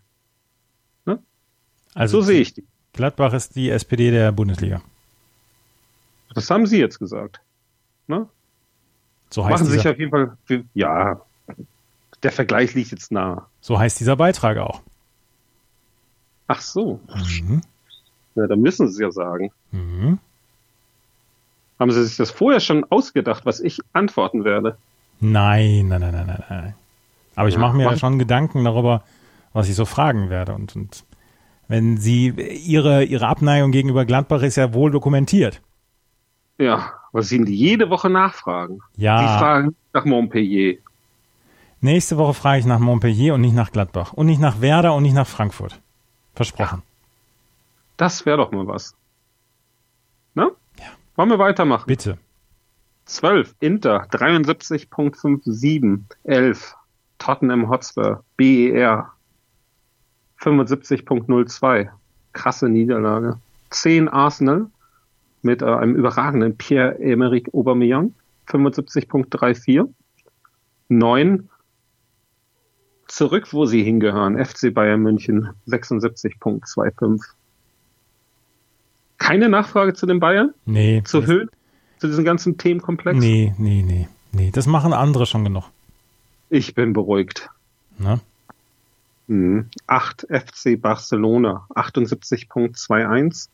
Ne? 1.06 1.18
Also 1.94 2.20
so 2.20 2.26
sehe 2.26 2.42
ich 2.42 2.52
die. 2.52 2.66
Gladbach 2.92 3.32
ist 3.32 3.56
die 3.56 3.70
SPD 3.70 4.10
der 4.10 4.32
Bundesliga. 4.32 4.82
Das 6.34 6.50
haben 6.50 6.66
Sie 6.66 6.78
jetzt 6.78 6.98
gesagt. 6.98 7.40
Ne? 8.06 8.28
So 9.30 9.46
heißt 9.46 9.52
Machen 9.52 9.64
Sie 9.64 9.78
sich 9.78 9.88
auf 9.88 9.98
jeden 9.98 10.10
Fall, 10.10 10.36
ja, 10.74 11.22
der 12.22 12.32
Vergleich 12.32 12.74
liegt 12.74 12.90
jetzt 12.90 13.12
nah. 13.12 13.46
So 13.60 13.78
heißt 13.78 14.00
dieser 14.00 14.16
Beitrag 14.16 14.58
auch. 14.58 14.82
Ach 16.46 16.60
so. 16.60 17.00
Mhm. 17.14 17.62
Ja, 18.34 18.46
dann 18.46 18.60
müssen 18.60 18.88
Sie 18.88 18.94
es 18.94 18.98
ja 19.00 19.10
sagen. 19.10 19.50
Mhm. 19.70 20.18
Haben 21.78 21.90
Sie 21.92 22.04
sich 22.04 22.16
das 22.16 22.30
vorher 22.30 22.60
schon 22.60 22.84
ausgedacht, 22.90 23.46
was 23.46 23.60
ich 23.60 23.80
antworten 23.92 24.44
werde? 24.44 24.76
Nein, 25.20 25.88
nein, 25.88 26.00
nein, 26.00 26.12
nein, 26.12 26.44
nein. 26.48 26.74
Aber 27.36 27.48
ich 27.48 27.54
ja, 27.54 27.60
mache 27.60 27.76
mir 27.76 27.84
ja 27.84 27.96
schon 27.96 28.18
Gedanken 28.18 28.64
darüber, 28.64 29.02
was 29.52 29.68
ich 29.68 29.74
so 29.74 29.84
fragen 29.84 30.28
werde. 30.28 30.54
Und, 30.54 30.76
und 30.76 31.04
wenn 31.68 31.96
Sie 31.96 32.28
Ihre, 32.28 33.04
Ihre 33.04 33.26
Abneigung 33.28 33.70
gegenüber 33.70 34.04
Gladbach 34.04 34.42
ist 34.42 34.56
ja 34.56 34.74
wohl 34.74 34.90
dokumentiert. 34.90 35.62
Ja, 36.58 36.92
was 37.12 37.28
Sie 37.28 37.42
jede 37.44 37.88
Woche 37.88 38.10
nachfragen. 38.10 38.80
Ja. 38.96 39.18
Sie 39.18 39.38
fragen 39.38 39.76
nach 39.92 40.04
Montpellier. 40.04 40.78
Nächste 41.82 42.18
Woche 42.18 42.34
frage 42.34 42.60
ich 42.60 42.66
nach 42.66 42.78
Montpellier 42.78 43.34
und 43.34 43.40
nicht 43.40 43.54
nach 43.54 43.72
Gladbach. 43.72 44.12
Und 44.12 44.26
nicht 44.26 44.40
nach 44.40 44.60
Werder 44.60 44.94
und 44.94 45.02
nicht 45.02 45.14
nach 45.14 45.26
Frankfurt. 45.26 45.80
Versprochen. 46.34 46.82
Ja. 46.82 46.90
Das 47.96 48.26
wäre 48.26 48.36
doch 48.36 48.52
mal 48.52 48.66
was. 48.66 48.94
Ne? 50.34 50.50
Wollen 51.16 51.30
wir 51.30 51.38
weitermachen? 51.38 51.84
Bitte. 51.86 52.18
12, 53.06 53.54
Inter, 53.60 54.04
73.57, 54.10 56.00
11, 56.24 56.76
Tottenham 57.18 57.68
Hotspur, 57.68 58.22
BER, 58.36 59.10
75.02, 60.40 61.88
krasse 62.32 62.68
Niederlage. 62.68 63.38
10 63.70 64.08
Arsenal 64.08 64.66
mit 65.42 65.62
äh, 65.62 65.66
einem 65.66 65.94
überragenden 65.94 66.56
Pierre-Emerick 66.56 67.52
Aubameyang, 67.52 68.14
75.34. 68.48 69.88
9 70.88 71.48
zurück, 73.10 73.52
wo 73.52 73.66
sie 73.66 73.82
hingehören, 73.82 74.42
FC 74.42 74.72
Bayern 74.72 75.00
München, 75.00 75.50
76.25. 75.66 77.20
Keine 79.18 79.48
Nachfrage 79.48 79.94
zu 79.94 80.06
den 80.06 80.20
Bayern? 80.20 80.54
Nee. 80.64 81.02
Zu 81.04 81.26
Höhen? 81.26 81.50
Zu 81.98 82.06
diesem 82.06 82.24
ganzen 82.24 82.56
Themenkomplex? 82.56 83.18
Nee, 83.18 83.54
nee, 83.58 83.82
nee. 83.82 84.08
Nee, 84.32 84.50
das 84.50 84.66
machen 84.66 84.92
andere 84.92 85.26
schon 85.26 85.44
genug. 85.44 85.64
Ich 86.48 86.74
bin 86.74 86.92
beruhigt. 86.92 87.50
Mhm. 89.26 89.66
8 89.86 90.26
FC 90.30 90.80
Barcelona, 90.80 91.66
78.21. 91.74 93.48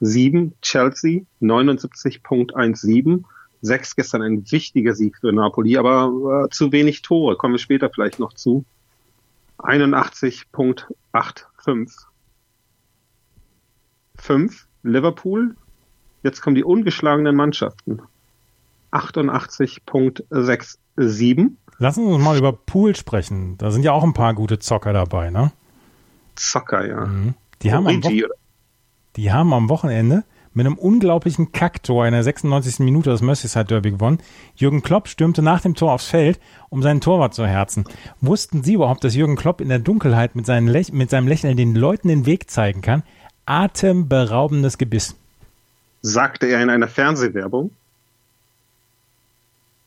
7 0.00 0.54
Chelsea, 0.62 1.20
79.17. 1.40 3.22
6 3.62 3.96
gestern 3.96 4.22
ein 4.22 4.48
wichtiger 4.50 4.94
Sieg 4.94 5.18
für 5.18 5.32
Napoli, 5.32 5.76
aber 5.78 6.44
äh, 6.44 6.50
zu 6.50 6.70
wenig 6.72 7.02
Tore. 7.02 7.36
Kommen 7.36 7.54
wir 7.54 7.58
später 7.58 7.90
vielleicht 7.90 8.18
noch 8.18 8.32
zu. 8.34 8.64
81.85. 9.58 12.06
5 14.16 14.66
Liverpool. 14.82 15.54
Jetzt 16.22 16.42
kommen 16.42 16.56
die 16.56 16.64
ungeschlagenen 16.64 17.36
Mannschaften. 17.36 18.00
88.67. 18.92 21.50
Lassen 21.78 22.06
wir 22.06 22.14
uns 22.14 22.24
mal 22.24 22.36
über 22.36 22.52
Pool 22.52 22.94
sprechen. 22.94 23.56
Da 23.58 23.70
sind 23.70 23.84
ja 23.84 23.92
auch 23.92 24.04
ein 24.04 24.12
paar 24.12 24.34
gute 24.34 24.58
Zocker 24.58 24.92
dabei, 24.92 25.30
ne? 25.30 25.52
Zocker, 26.34 26.86
ja. 26.86 27.06
Mhm. 27.06 27.32
Die, 27.62 27.72
haben 27.72 27.86
am 27.86 28.02
die 29.16 29.32
haben 29.32 29.52
am 29.52 29.68
Wochenende 29.68 30.24
mit 30.54 30.66
einem 30.66 30.76
unglaublichen 30.76 31.52
Kacktor 31.52 32.06
in 32.06 32.12
der 32.12 32.22
96. 32.22 32.80
Minute 32.80 33.10
das 33.10 33.22
Merseyside 33.22 33.64
Derby 33.64 33.92
gewonnen. 33.92 34.18
Jürgen 34.54 34.82
Klopp 34.82 35.08
stürmte 35.08 35.42
nach 35.42 35.60
dem 35.60 35.74
Tor 35.74 35.92
aufs 35.92 36.06
Feld, 36.06 36.40
um 36.68 36.82
seinen 36.82 37.00
Torwart 37.00 37.34
zu 37.34 37.46
herzen. 37.46 37.84
Wussten 38.20 38.62
Sie 38.62 38.74
überhaupt, 38.74 39.04
dass 39.04 39.14
Jürgen 39.14 39.36
Klopp 39.36 39.60
in 39.60 39.68
der 39.68 39.78
Dunkelheit 39.78 40.36
mit, 40.36 40.46
seinen 40.46 40.66
mit 40.92 41.10
seinem 41.10 41.28
Lächeln 41.28 41.56
den 41.56 41.74
Leuten 41.74 42.08
den 42.08 42.26
Weg 42.26 42.50
zeigen 42.50 42.82
kann? 42.82 43.02
atemberaubendes 43.46 44.78
Gebiss. 44.78 45.16
Sagte 46.00 46.46
er 46.46 46.62
in 46.62 46.70
einer 46.70 46.88
Fernsehwerbung. 46.88 47.70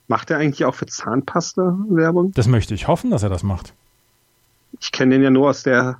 Macht 0.07 0.29
er 0.29 0.37
eigentlich 0.37 0.65
auch 0.65 0.75
für 0.75 0.85
Zahnpasta 0.85 1.77
Werbung? 1.89 2.31
Das 2.33 2.47
möchte 2.47 2.73
ich 2.73 2.87
hoffen, 2.87 3.09
dass 3.09 3.23
er 3.23 3.29
das 3.29 3.43
macht. 3.43 3.73
Ich 4.79 4.91
kenne 4.91 5.15
den 5.15 5.23
ja 5.23 5.29
nur 5.29 5.49
aus 5.49 5.63
der 5.63 5.97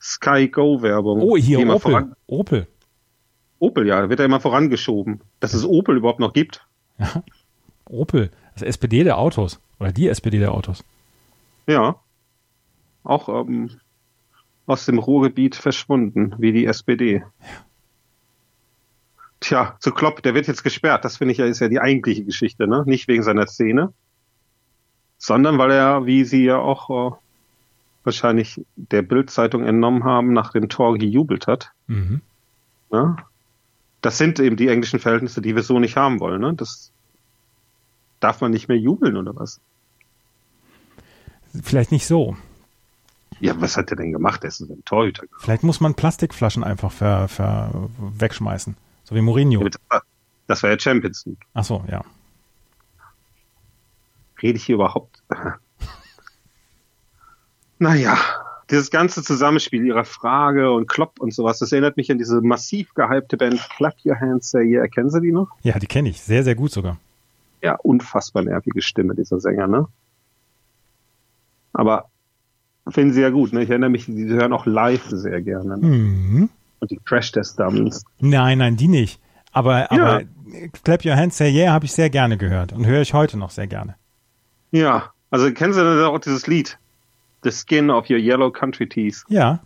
Sky 0.00 0.48
Go 0.48 0.82
Werbung. 0.82 1.22
Oh, 1.22 1.36
hier 1.36 1.66
Opel. 1.68 2.12
Opel. 2.26 2.66
Opel, 3.58 3.86
ja, 3.86 4.08
wird 4.08 4.20
er 4.20 4.26
immer 4.26 4.40
vorangeschoben. 4.40 5.20
Dass 5.40 5.54
es 5.54 5.64
Opel 5.64 5.96
überhaupt 5.96 6.20
noch 6.20 6.32
gibt. 6.32 6.66
Ja. 6.98 7.22
Opel, 7.86 8.30
das 8.54 8.62
SPD 8.62 9.04
der 9.04 9.18
Autos. 9.18 9.60
Oder 9.78 9.92
die 9.92 10.08
SPD 10.08 10.38
der 10.38 10.52
Autos. 10.52 10.84
Ja. 11.66 11.96
Auch 13.04 13.28
ähm, 13.28 13.70
aus 14.66 14.86
dem 14.86 14.98
Ruhrgebiet 14.98 15.54
verschwunden, 15.54 16.34
wie 16.38 16.52
die 16.52 16.66
SPD. 16.66 17.22
Tja, 19.40 19.76
zu 19.80 19.92
Klopp, 19.92 20.22
der 20.22 20.34
wird 20.34 20.46
jetzt 20.46 20.64
gesperrt. 20.64 21.04
Das 21.04 21.18
finde 21.18 21.32
ich 21.32 21.38
ja 21.38 21.46
ist 21.46 21.60
ja 21.60 21.68
die 21.68 21.80
eigentliche 21.80 22.24
Geschichte, 22.24 22.66
ne? 22.66 22.82
Nicht 22.86 23.06
wegen 23.06 23.22
seiner 23.22 23.46
Szene, 23.46 23.92
sondern 25.18 25.58
weil 25.58 25.70
er, 25.70 26.06
wie 26.06 26.24
Sie 26.24 26.44
ja 26.44 26.58
auch 26.58 27.12
äh, 27.12 27.16
wahrscheinlich 28.02 28.64
der 28.76 29.02
Bildzeitung 29.02 29.64
entnommen 29.64 30.04
haben, 30.04 30.32
nach 30.32 30.52
dem 30.52 30.68
Tor 30.68 30.96
gejubelt 30.96 31.46
hat. 31.46 31.72
Mhm. 31.86 32.22
Ja? 32.90 33.16
Das 34.06 34.18
sind 34.18 34.38
eben 34.38 34.56
die 34.56 34.68
englischen 34.68 35.00
Verhältnisse, 35.00 35.42
die 35.42 35.56
wir 35.56 35.64
so 35.64 35.80
nicht 35.80 35.96
haben 35.96 36.20
wollen. 36.20 36.40
Ne? 36.40 36.54
Das 36.54 36.92
darf 38.20 38.40
man 38.40 38.52
nicht 38.52 38.68
mehr 38.68 38.78
jubeln 38.78 39.16
oder 39.16 39.34
was? 39.34 39.60
Vielleicht 41.64 41.90
nicht 41.90 42.06
so. 42.06 42.36
Ja, 43.40 43.60
was 43.60 43.76
hat 43.76 43.90
er 43.90 43.96
denn 43.96 44.12
gemacht? 44.12 44.44
Er 44.44 44.48
ist 44.50 44.60
ein 44.60 44.84
Torhüter. 44.84 45.24
Vielleicht 45.40 45.64
muss 45.64 45.80
man 45.80 45.96
Plastikflaschen 45.96 46.62
einfach 46.62 46.92
ver, 46.92 47.26
ver, 47.26 47.88
wegschmeißen. 47.98 48.76
So 49.02 49.16
wie 49.16 49.22
Mourinho. 49.22 49.68
Das 49.68 49.80
war, 49.88 50.02
das 50.46 50.62
war 50.62 50.70
ja 50.70 50.78
Champions 50.78 51.26
League. 51.26 51.44
Ach 51.54 51.64
so, 51.64 51.84
ja. 51.90 52.04
Rede 54.40 54.56
ich 54.56 54.66
hier 54.66 54.76
überhaupt? 54.76 55.20
naja, 57.80 58.16
dieses 58.70 58.90
ganze 58.90 59.22
Zusammenspiel 59.22 59.84
ihrer 59.84 60.04
Frage 60.04 60.72
und 60.72 60.88
Klopp 60.88 61.20
und 61.20 61.32
sowas, 61.32 61.58
das 61.58 61.72
erinnert 61.72 61.96
mich 61.96 62.10
an 62.10 62.18
diese 62.18 62.40
massiv 62.40 62.94
gehypte 62.94 63.36
Band 63.36 63.60
Clap 63.76 63.94
Your 64.04 64.18
Hands 64.18 64.48
Say 64.48 64.64
Yeah. 64.64 64.88
Kennen 64.88 65.10
Sie 65.10 65.20
die 65.20 65.32
noch? 65.32 65.48
Ja, 65.62 65.78
die 65.78 65.86
kenne 65.86 66.08
ich. 66.08 66.20
Sehr, 66.20 66.42
sehr 66.42 66.54
gut 66.54 66.72
sogar. 66.72 66.98
Ja, 67.62 67.76
unfassbar 67.76 68.42
nervige 68.42 68.82
Stimme, 68.82 69.14
dieser 69.14 69.40
Sänger, 69.40 69.66
ne? 69.66 69.86
Aber 71.72 72.06
finden 72.88 73.12
sie 73.12 73.20
ja 73.20 73.30
gut, 73.30 73.52
ne? 73.52 73.62
Ich 73.62 73.70
erinnere 73.70 73.90
mich, 73.90 74.06
die 74.06 74.26
hören 74.26 74.52
auch 74.52 74.66
live 74.66 75.04
sehr 75.08 75.42
gerne. 75.42 75.78
Ne? 75.78 75.86
Mhm. 75.86 76.50
Und 76.80 76.90
die 76.90 76.98
Crash 76.98 77.32
Test 77.32 77.58
Dummies. 77.58 78.04
Nein, 78.18 78.58
nein, 78.58 78.76
die 78.76 78.88
nicht. 78.88 79.20
Aber, 79.52 79.90
aber 79.90 80.22
Clap 80.84 81.04
Your 81.04 81.16
Hands 81.16 81.36
Say 81.36 81.50
Yeah 81.50 81.72
habe 81.72 81.84
ich 81.84 81.92
sehr 81.92 82.10
gerne 82.10 82.36
gehört 82.36 82.72
und 82.72 82.86
höre 82.86 83.00
ich 83.00 83.14
heute 83.14 83.38
noch 83.38 83.50
sehr 83.50 83.66
gerne. 83.66 83.94
Ja, 84.70 85.10
also 85.30 85.50
kennen 85.52 85.72
Sie 85.72 85.80
denn 85.80 86.04
auch 86.04 86.18
dieses 86.18 86.46
Lied? 86.46 86.78
The 87.42 87.50
Skin 87.50 87.90
of 87.90 88.10
Your 88.10 88.18
Yellow 88.18 88.50
Country 88.50 88.88
Teeth. 88.88 89.24
Ja. 89.28 89.60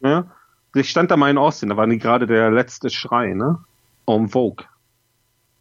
Ja. 0.00 0.26
Ich 0.74 0.90
stand 0.90 1.10
da 1.10 1.16
mal 1.16 1.30
in 1.30 1.38
Austin, 1.38 1.70
da 1.70 1.76
war 1.76 1.86
gerade 1.86 2.26
der 2.26 2.50
letzte 2.50 2.90
Schrei, 2.90 3.32
ne? 3.32 3.58
Um 4.04 4.28
Vogue. 4.28 4.66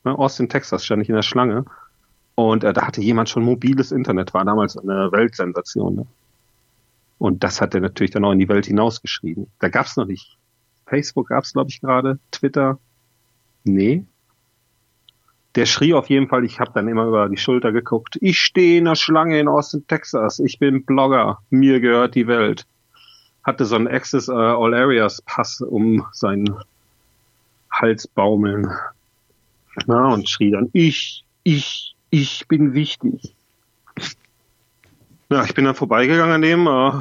Ne? 0.03 0.17
Austin, 0.17 0.49
Texas 0.49 0.85
stand 0.85 1.01
ich 1.01 1.09
in 1.09 1.15
der 1.15 1.21
Schlange. 1.21 1.65
Und 2.35 2.63
äh, 2.63 2.73
da 2.73 2.85
hatte 2.85 3.01
jemand 3.01 3.29
schon 3.29 3.43
mobiles 3.43 3.91
Internet, 3.91 4.33
war 4.33 4.43
damals 4.43 4.77
eine 4.77 5.11
Weltsensation. 5.11 5.95
Ne? 5.95 6.07
Und 7.17 7.43
das 7.43 7.61
hat 7.61 7.73
er 7.73 7.81
natürlich 7.81 8.11
dann 8.11 8.25
auch 8.25 8.33
in 8.33 8.39
die 8.39 8.49
Welt 8.49 8.65
hinausgeschrieben. 8.65 9.47
Da 9.59 9.69
gab's 9.69 9.95
noch 9.95 10.05
nicht. 10.05 10.37
Facebook 10.85 11.29
gab's, 11.29 11.53
glaube 11.53 11.69
ich, 11.69 11.79
gerade. 11.79 12.19
Twitter. 12.31 12.77
Nee. 13.63 14.05
Der 15.55 15.65
schrie 15.65 15.93
auf 15.93 16.09
jeden 16.09 16.27
Fall, 16.27 16.43
ich 16.43 16.59
habe 16.59 16.71
dann 16.73 16.87
immer 16.87 17.05
über 17.05 17.29
die 17.29 17.37
Schulter 17.37 17.71
geguckt. 17.71 18.17
Ich 18.19 18.39
stehe 18.39 18.77
in 18.77 18.85
der 18.85 18.95
Schlange 18.95 19.39
in 19.39 19.47
Austin, 19.47 19.87
Texas. 19.87 20.39
Ich 20.39 20.59
bin 20.59 20.85
Blogger. 20.85 21.39
Mir 21.49 21.79
gehört 21.79 22.15
die 22.15 22.27
Welt. 22.27 22.65
Hatte 23.43 23.63
so 23.63 23.75
einen 23.75 23.87
Access 23.87 24.27
uh, 24.27 24.33
All 24.33 24.73
Areas 24.73 25.21
Pass 25.21 25.61
um 25.61 26.05
seinen 26.11 26.55
Hals 27.71 28.07
baumeln. 28.07 28.69
Na, 29.85 30.13
und 30.13 30.29
schrie 30.29 30.51
dann, 30.51 30.69
ich, 30.73 31.23
ich, 31.43 31.95
ich 32.09 32.47
bin 32.47 32.73
wichtig. 32.73 33.35
Ja, 35.29 35.43
ich 35.43 35.53
bin 35.53 35.65
dann 35.65 35.75
vorbeigegangen 35.75 36.35
an 36.35 36.41
dem 36.41 36.67
äh, 36.67 36.91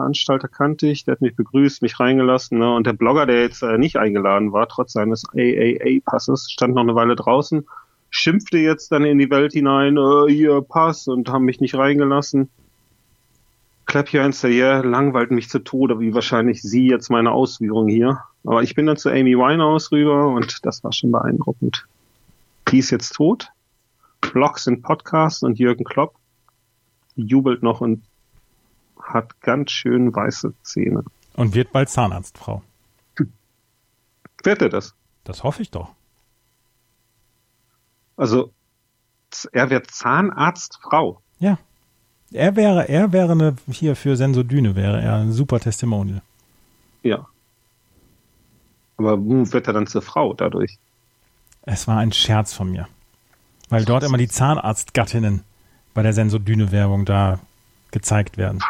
Veranstalter 0.00 0.48
kannte 0.48 0.86
ich, 0.86 1.04
der 1.04 1.12
hat 1.12 1.20
mich 1.20 1.36
begrüßt, 1.36 1.82
mich 1.82 2.00
reingelassen. 2.00 2.58
Ne? 2.58 2.74
Und 2.74 2.86
der 2.86 2.94
Blogger, 2.94 3.26
der 3.26 3.42
jetzt 3.42 3.62
äh, 3.62 3.76
nicht 3.76 3.96
eingeladen 3.96 4.52
war, 4.52 4.66
trotz 4.66 4.94
seines 4.94 5.24
AAA-Passes, 5.34 6.50
stand 6.50 6.74
noch 6.74 6.82
eine 6.82 6.94
Weile 6.94 7.16
draußen, 7.16 7.66
schimpfte 8.08 8.58
jetzt 8.58 8.90
dann 8.92 9.04
in 9.04 9.18
die 9.18 9.30
Welt 9.30 9.52
hinein, 9.52 9.98
äh, 9.98 10.32
hier 10.32 10.62
Pass 10.62 11.06
und 11.06 11.28
haben 11.28 11.44
mich 11.44 11.60
nicht 11.60 11.74
reingelassen. 11.74 12.48
Clap 13.84 14.14
Your 14.14 14.22
Hands 14.22 14.42
yeah, 14.44 14.80
langweilt 14.80 15.32
mich 15.32 15.50
zu 15.50 15.58
Tode, 15.58 16.00
wie 16.00 16.14
wahrscheinlich 16.14 16.62
Sie 16.62 16.88
jetzt 16.88 17.10
meine 17.10 17.32
Ausführung 17.32 17.88
hier. 17.88 18.20
Aber 18.44 18.62
ich 18.62 18.74
bin 18.74 18.86
dann 18.86 18.96
zu 18.96 19.10
Amy 19.10 19.36
Winehouse 19.36 19.92
rüber 19.92 20.28
und 20.28 20.64
das 20.64 20.82
war 20.82 20.92
schon 20.92 21.12
beeindruckend. 21.12 21.86
Die 22.68 22.78
ist 22.78 22.90
jetzt 22.90 23.10
tot. 23.10 23.48
Blogs 24.32 24.66
und 24.66 24.82
Podcasts 24.82 25.42
und 25.42 25.58
Jürgen 25.58 25.84
Klopp 25.84 26.14
jubelt 27.16 27.62
noch 27.62 27.80
und 27.80 28.02
hat 29.12 29.40
ganz 29.40 29.70
schön 29.70 30.14
weiße 30.14 30.54
Zähne. 30.62 31.04
Und 31.34 31.54
wird 31.54 31.72
bald 31.72 31.88
Zahnarztfrau. 31.88 32.62
Wird 34.42 34.62
er 34.62 34.68
das? 34.68 34.94
Das 35.24 35.42
hoffe 35.42 35.62
ich 35.62 35.70
doch. 35.70 35.90
Also, 38.16 38.52
er 39.52 39.70
wird 39.70 39.90
Zahnarztfrau. 39.90 41.20
Ja. 41.38 41.58
Er 42.32 42.54
wäre, 42.56 42.88
er 42.88 43.12
wäre 43.12 43.32
eine, 43.32 43.56
hier 43.70 43.96
für 43.96 44.16
Sensodyne 44.16 44.76
wäre 44.76 45.00
er 45.00 45.16
ein 45.16 45.32
super 45.32 45.58
Testimonial. 45.58 46.22
Ja. 47.02 47.26
Aber 48.96 49.18
wird 49.18 49.66
er 49.66 49.72
dann 49.72 49.86
zur 49.86 50.02
Frau 50.02 50.34
dadurch? 50.34 50.78
Es 51.62 51.88
war 51.88 51.98
ein 51.98 52.12
Scherz 52.12 52.52
von 52.52 52.70
mir. 52.70 52.88
Weil 53.68 53.84
dort 53.84 54.04
immer 54.04 54.18
die 54.18 54.28
Zahnarztgattinnen 54.28 55.42
bei 55.94 56.02
der 56.02 56.12
Sensodyne-Werbung 56.12 57.04
da 57.04 57.40
gezeigt 57.90 58.36
werden. 58.36 58.60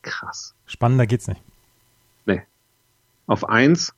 Krass. 0.06 0.54
Spannender 0.68 1.08
geht's 1.08 1.28
nicht. 1.28 1.42
Nee. 2.28 2.44
Auf 3.26 3.50
eins, 3.50 3.94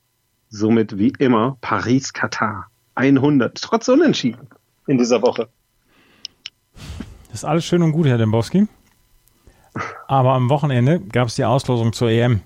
somit 0.48 0.96
wie 0.96 1.12
immer, 1.18 1.58
Paris, 1.60 2.14
Katar. 2.14 2.70
100. 2.94 3.60
Trotz 3.60 3.88
Unentschieden 3.88 4.48
in 4.86 4.96
dieser 4.96 5.20
Woche. 5.20 5.48
Das 7.28 7.42
ist 7.42 7.44
alles 7.44 7.66
schön 7.66 7.82
und 7.82 7.92
gut, 7.92 8.06
Herr 8.06 8.16
Dembowski. 8.16 8.66
Aber 10.08 10.32
am 10.32 10.48
Wochenende 10.48 10.98
gab 10.98 11.28
es 11.28 11.34
die 11.34 11.44
Auslosung 11.44 11.92
zur 11.92 12.08
EM, 12.08 12.40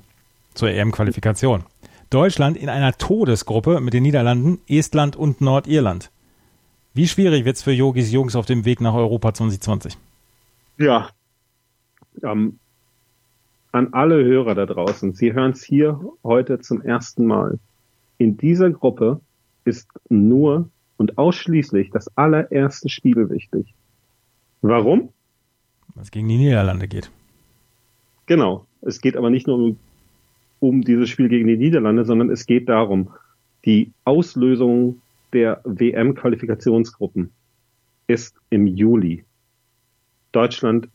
zur 0.55 0.68
EM-Qualifikation. 0.68 1.62
Deutschland 2.11 2.57
in 2.57 2.68
einer 2.68 2.92
Todesgruppe 2.92 3.81
mit 3.81 3.94
den 3.94 4.03
Niederlanden, 4.03 4.61
Estland 4.68 5.14
und 5.14 5.40
Nordirland. 5.40 6.11
Wie 6.94 7.07
schwierig 7.07 7.44
wird's 7.44 7.62
für 7.62 7.72
Yogis 7.72 8.11
Jungs 8.11 8.35
auf 8.35 8.44
dem 8.44 8.64
Weg 8.64 8.81
nach 8.81 8.92
Europa 8.92 9.33
2020? 9.33 9.96
Ja. 10.79 11.11
Ähm, 12.22 12.59
an 13.72 13.92
alle 13.92 14.22
Hörer 14.22 14.54
da 14.54 14.66
draußen, 14.66 15.14
Sie 15.14 15.32
hören 15.32 15.52
es 15.52 15.64
hier 15.64 15.98
heute 16.22 16.61
zum 16.61 16.82
ersten 16.82 17.26
Mal. 17.26 17.58
In 18.18 18.37
dieser 18.37 18.70
Gruppe 18.70 19.20
ist 19.64 19.88
nur 20.08 20.68
und 20.98 21.18
ausschließlich 21.18 21.90
das 21.90 22.16
allererste 22.16 22.88
Spiel 22.88 23.30
wichtig. 23.30 23.74
Warum? 24.61 25.08
Was 25.94 26.11
gegen 26.11 26.28
die 26.28 26.37
Niederlande 26.37 26.87
geht. 26.87 27.11
Genau. 28.26 28.66
Es 28.82 29.00
geht 29.00 29.16
aber 29.16 29.30
nicht 29.30 29.46
nur 29.46 29.56
um, 29.56 29.78
um 30.61 30.82
dieses 30.82 31.08
Spiel 31.08 31.28
gegen 31.28 31.48
die 31.48 31.56
Niederlande, 31.56 32.04
sondern 32.04 32.30
es 32.30 32.46
geht 32.46 32.68
darum, 32.68 33.11
die 33.64 33.92
Auslösung 34.04 35.00
der 35.32 35.61
WM-Qualifikationsgruppen 35.64 37.30
ist 38.06 38.37
im 38.50 38.66
Juli. 38.66 39.24
Deutschland 40.32 40.88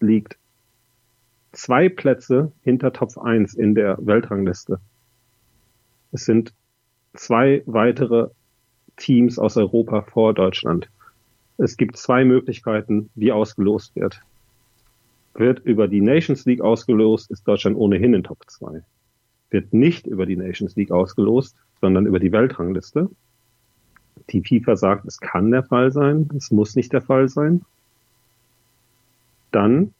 liegt 0.00 0.36
zwei 1.54 1.88
Plätze 1.88 2.52
hinter 2.62 2.92
Top 2.92 3.16
1 3.18 3.54
in 3.54 3.74
der 3.74 3.96
Weltrangliste. 4.00 4.80
Es 6.12 6.24
sind 6.24 6.52
zwei 7.14 7.62
weitere 7.66 8.28
Teams 8.96 9.38
aus 9.38 9.56
Europa 9.56 10.02
vor 10.02 10.34
Deutschland. 10.34 10.88
Es 11.56 11.76
gibt 11.76 11.96
zwei 11.96 12.24
Möglichkeiten, 12.24 13.10
wie 13.14 13.32
ausgelost 13.32 13.94
wird. 13.96 14.20
Wird 15.34 15.60
über 15.60 15.88
die 15.88 16.00
Nations 16.00 16.44
League 16.44 16.60
ausgelost, 16.60 17.30
ist 17.30 17.46
Deutschland 17.46 17.76
ohnehin 17.76 18.14
in 18.14 18.22
Top 18.22 18.38
2. 18.46 18.82
Wird 19.50 19.72
nicht 19.72 20.06
über 20.06 20.26
die 20.26 20.36
Nations 20.36 20.76
League 20.76 20.90
ausgelost, 20.90 21.56
sondern 21.80 22.06
über 22.06 22.20
die 22.20 22.32
Weltrangliste. 22.32 23.10
Die 24.30 24.42
FIFA 24.42 24.76
sagt, 24.76 25.04
es 25.06 25.18
kann 25.20 25.50
der 25.50 25.64
Fall 25.64 25.92
sein, 25.92 26.28
es 26.36 26.50
muss 26.50 26.76
nicht 26.76 26.92
der 26.92 27.02
Fall 27.02 27.28
sein. 27.28 27.62
dann 29.50 29.94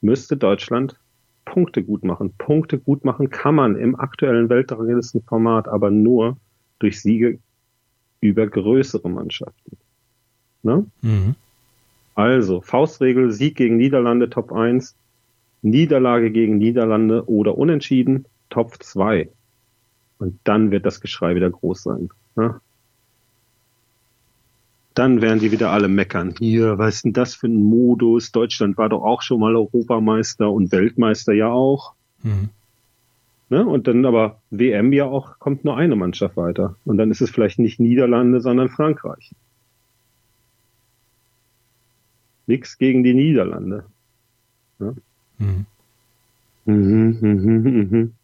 müsste 0.00 0.36
Deutschland 0.36 0.96
Punkte 1.44 1.82
gut 1.82 2.04
machen. 2.04 2.32
Punkte 2.38 2.78
gut 2.78 3.04
machen 3.04 3.30
kann 3.30 3.54
man 3.54 3.76
im 3.76 3.98
aktuellen 3.98 4.48
Weltranglistenformat 4.48 5.68
aber 5.68 5.90
nur 5.90 6.36
durch 6.78 7.00
Siege 7.00 7.38
über 8.20 8.46
größere 8.46 9.08
Mannschaften. 9.08 9.76
Ne? 10.62 10.86
Mhm. 11.02 11.34
Also, 12.14 12.60
Faustregel, 12.60 13.30
Sieg 13.32 13.56
gegen 13.56 13.76
Niederlande, 13.76 14.28
Top 14.28 14.52
1, 14.52 14.94
Niederlage 15.62 16.30
gegen 16.30 16.58
Niederlande 16.58 17.28
oder 17.28 17.56
Unentschieden, 17.56 18.26
Top 18.50 18.82
2. 18.82 19.28
Und 20.18 20.38
dann 20.44 20.70
wird 20.70 20.84
das 20.84 21.00
Geschrei 21.00 21.34
wieder 21.34 21.50
groß 21.50 21.82
sein. 21.82 22.10
Ne? 22.36 22.60
Dann 24.94 25.22
werden 25.22 25.38
die 25.38 25.52
wieder 25.52 25.70
alle 25.70 25.88
meckern. 25.88 26.34
Hier, 26.38 26.78
was 26.78 26.96
ist 26.96 27.04
denn 27.04 27.12
das 27.12 27.34
für 27.34 27.46
ein 27.46 27.62
Modus? 27.62 28.32
Deutschland 28.32 28.76
war 28.76 28.88
doch 28.88 29.02
auch 29.02 29.22
schon 29.22 29.40
mal 29.40 29.54
Europameister 29.54 30.50
und 30.50 30.72
Weltmeister 30.72 31.32
ja 31.32 31.48
auch. 31.48 31.94
Mhm. 32.22 32.50
Ne? 33.50 33.66
Und 33.66 33.86
dann 33.86 34.04
aber 34.04 34.40
WM 34.50 34.92
ja 34.92 35.04
auch, 35.04 35.38
kommt 35.38 35.64
nur 35.64 35.76
eine 35.76 35.96
Mannschaft 35.96 36.36
weiter. 36.36 36.76
Und 36.84 36.98
dann 36.98 37.10
ist 37.10 37.20
es 37.20 37.30
vielleicht 37.30 37.58
nicht 37.58 37.80
Niederlande, 37.80 38.40
sondern 38.40 38.68
Frankreich. 38.68 39.32
Nix 42.46 42.78
gegen 42.78 43.04
die 43.04 43.14
Niederlande. 43.14 43.84
Ne? 44.78 44.96
Mhm. 45.38 45.66
Mhm, 46.64 47.18
mhm, 47.20 47.88
mhm. 47.90 48.14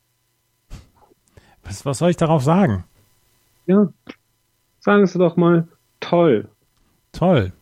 Was, 1.64 1.84
was 1.84 1.98
soll 1.98 2.10
ich 2.10 2.16
darauf 2.16 2.42
sagen? 2.42 2.84
Ja, 3.66 3.88
sagen 4.80 5.06
Sie 5.06 5.18
doch 5.18 5.36
mal, 5.36 5.66
toll. 6.00 6.48
Toll. 7.16 7.52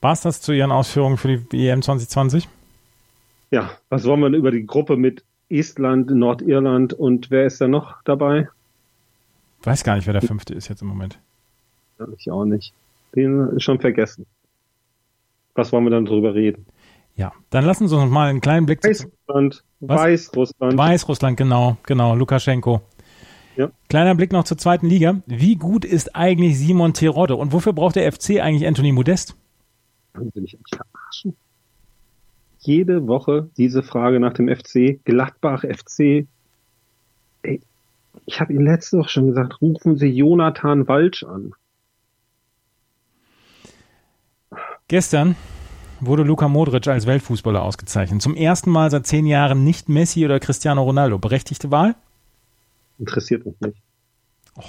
War 0.00 0.12
es 0.12 0.20
das 0.20 0.40
zu 0.40 0.52
Ihren 0.52 0.70
Ausführungen 0.70 1.16
für 1.16 1.36
die 1.36 1.68
EM 1.68 1.82
2020? 1.82 2.48
Ja, 3.50 3.70
was 3.88 4.04
wollen 4.04 4.20
wir 4.20 4.28
über 4.28 4.50
die 4.50 4.64
Gruppe 4.64 4.96
mit 4.96 5.24
Estland, 5.48 6.10
Nordirland 6.10 6.92
und 6.92 7.30
wer 7.30 7.46
ist 7.46 7.60
da 7.60 7.66
noch 7.66 8.02
dabei? 8.04 8.48
Weiß 9.64 9.82
gar 9.82 9.96
nicht, 9.96 10.06
wer 10.06 10.12
der 10.12 10.22
fünfte 10.22 10.54
ist 10.54 10.68
jetzt 10.68 10.82
im 10.82 10.88
Moment. 10.88 11.18
Ich 12.18 12.30
auch 12.30 12.44
nicht. 12.44 12.72
Den 13.14 13.48
ist 13.48 13.62
schon 13.62 13.80
vergessen. 13.80 14.26
Was 15.54 15.72
wollen 15.72 15.84
wir 15.84 15.90
dann 15.90 16.04
drüber 16.04 16.34
reden? 16.34 16.66
Ja, 17.16 17.32
dann 17.50 17.64
lassen 17.64 17.88
Sie 17.88 17.96
uns 17.96 18.10
mal 18.10 18.28
einen 18.28 18.40
kleinen 18.40 18.66
Blick 18.66 18.84
Weißrussland, 18.84 19.64
Weißrussland. 19.80 20.76
Weißrussland, 20.78 21.36
genau, 21.36 21.76
genau, 21.84 22.14
Lukaschenko. 22.14 22.80
Ja. 23.56 23.70
Kleiner 23.88 24.14
Blick 24.14 24.32
noch 24.32 24.44
zur 24.44 24.58
zweiten 24.58 24.86
Liga. 24.86 25.22
Wie 25.26 25.56
gut 25.56 25.84
ist 25.84 26.16
eigentlich 26.16 26.58
Simon 26.58 26.92
Terodde 26.92 27.36
und 27.36 27.52
wofür 27.52 27.72
braucht 27.72 27.96
der 27.96 28.10
FC 28.10 28.40
eigentlich 28.40 28.66
Anthony 28.66 28.92
Modest? 28.92 29.36
Wollen 30.14 30.30
Sie 30.34 30.40
mich 30.40 30.54
eigentlich 30.54 30.80
verarschen? 30.80 31.36
Jede 32.58 33.06
Woche 33.06 33.50
diese 33.56 33.82
Frage 33.82 34.20
nach 34.20 34.32
dem 34.32 34.48
FC, 34.48 34.98
Gladbach 35.04 35.64
FC. 35.64 36.26
Ey, 37.42 37.60
ich 38.26 38.40
habe 38.40 38.52
Ihnen 38.52 38.64
letzte 38.64 38.98
Woche 38.98 39.10
schon 39.10 39.26
gesagt, 39.28 39.60
rufen 39.60 39.98
Sie 39.98 40.08
Jonathan 40.08 40.88
Walsch 40.88 41.24
an. 41.24 41.52
Gestern 44.88 45.36
wurde 46.00 46.22
Luka 46.22 46.48
Modric 46.48 46.86
als 46.88 47.06
Weltfußballer 47.06 47.62
ausgezeichnet. 47.62 48.22
Zum 48.22 48.34
ersten 48.34 48.70
Mal 48.70 48.90
seit 48.90 49.06
zehn 49.06 49.26
Jahren 49.26 49.64
nicht 49.64 49.88
Messi 49.88 50.24
oder 50.24 50.40
Cristiano 50.40 50.82
Ronaldo. 50.82 51.18
Berechtigte 51.18 51.70
Wahl? 51.70 51.94
Interessiert 52.98 53.44
mich 53.44 53.60
nicht. 53.60 53.82
Oh. 54.56 54.62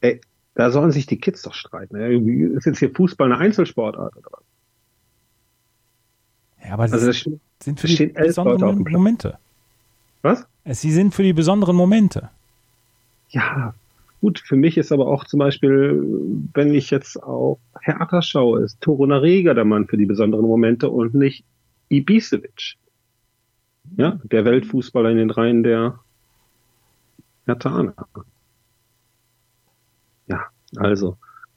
Ey, 0.00 0.20
da 0.54 0.70
sollen 0.70 0.92
sich 0.92 1.06
die 1.06 1.18
Kids 1.18 1.42
doch 1.42 1.54
streiten. 1.54 1.96
Ist 2.56 2.66
jetzt 2.66 2.78
hier 2.78 2.90
Fußball 2.90 3.32
eine 3.32 3.40
Einzelsportart 3.40 4.16
oder 4.16 4.28
was? 4.30 4.44
Ja, 6.64 6.74
aber 6.74 6.84
also 6.84 7.06
das 7.06 7.28
sind 7.60 7.80
für 7.80 7.86
die 7.86 8.06
besonderen 8.06 8.84
Momente. 8.90 9.38
Was? 10.22 10.46
Sie 10.64 10.92
sind 10.92 11.14
für 11.14 11.22
die 11.22 11.32
besonderen 11.32 11.76
Momente. 11.76 12.30
Ja, 13.28 13.74
Gut, 14.24 14.38
für 14.38 14.56
mich 14.56 14.78
ist 14.78 14.90
aber 14.90 15.06
auch 15.06 15.24
zum 15.24 15.40
Beispiel, 15.40 16.02
wenn 16.54 16.72
ich 16.72 16.88
jetzt 16.88 17.22
auf 17.22 17.58
Hertha 17.82 18.22
schaue, 18.22 18.62
ist 18.62 18.80
Toruna 18.80 19.18
Rega 19.18 19.52
der 19.52 19.66
Mann 19.66 19.86
für 19.86 19.98
die 19.98 20.06
besonderen 20.06 20.46
Momente 20.46 20.88
und 20.88 21.12
nicht 21.14 21.44
Ibisevic. 21.90 22.76
Ja, 23.98 24.18
der 24.24 24.46
Weltfußballer 24.46 25.10
in 25.10 25.18
den 25.18 25.28
Reihen 25.28 25.62
der 25.62 25.98
Hertha. 27.46 27.94
Ja, 30.26 30.46
also, 30.76 31.16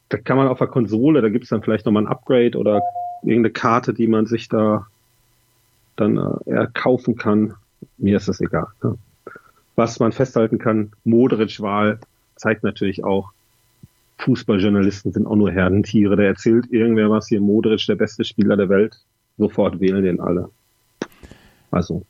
da 0.10 0.18
kann 0.18 0.38
man 0.38 0.48
auf 0.48 0.60
der 0.60 0.68
Konsole, 0.68 1.22
da 1.22 1.30
gibt 1.30 1.46
es 1.46 1.50
dann 1.50 1.64
vielleicht 1.64 1.86
nochmal 1.86 2.04
ein 2.04 2.12
Upgrade 2.12 2.58
oder 2.58 2.82
irgendeine 3.22 3.52
Karte, 3.52 3.94
die 3.94 4.08
man 4.08 4.26
sich 4.26 4.50
da 4.50 4.88
dann 5.96 6.18
äh, 6.18 6.52
erkaufen 6.52 7.16
kann. 7.16 7.56
Mir 7.98 8.18
ist 8.18 8.28
das 8.28 8.42
egal. 8.42 8.68
Ne? 8.84 8.98
Was 9.76 10.00
man 10.00 10.12
festhalten 10.12 10.58
kann, 10.58 10.92
Modric-Wahl 11.04 12.00
zeigt 12.36 12.64
natürlich 12.64 13.04
auch, 13.04 13.32
Fußballjournalisten 14.20 15.12
sind 15.12 15.28
auch 15.28 15.36
nur 15.36 15.52
Herdentiere. 15.52 16.16
Der 16.16 16.28
erzählt 16.28 16.72
irgendwer 16.72 17.10
was 17.10 17.28
hier, 17.28 17.42
Modric, 17.42 17.86
der 17.86 17.96
beste 17.96 18.24
Spieler 18.24 18.58
der 18.58 18.70
Welt. 18.70 19.00
Sofort 19.38 19.80
wählen 19.80 20.04
den 20.04 20.20
alle. 20.20 20.50
Also. 21.70 22.04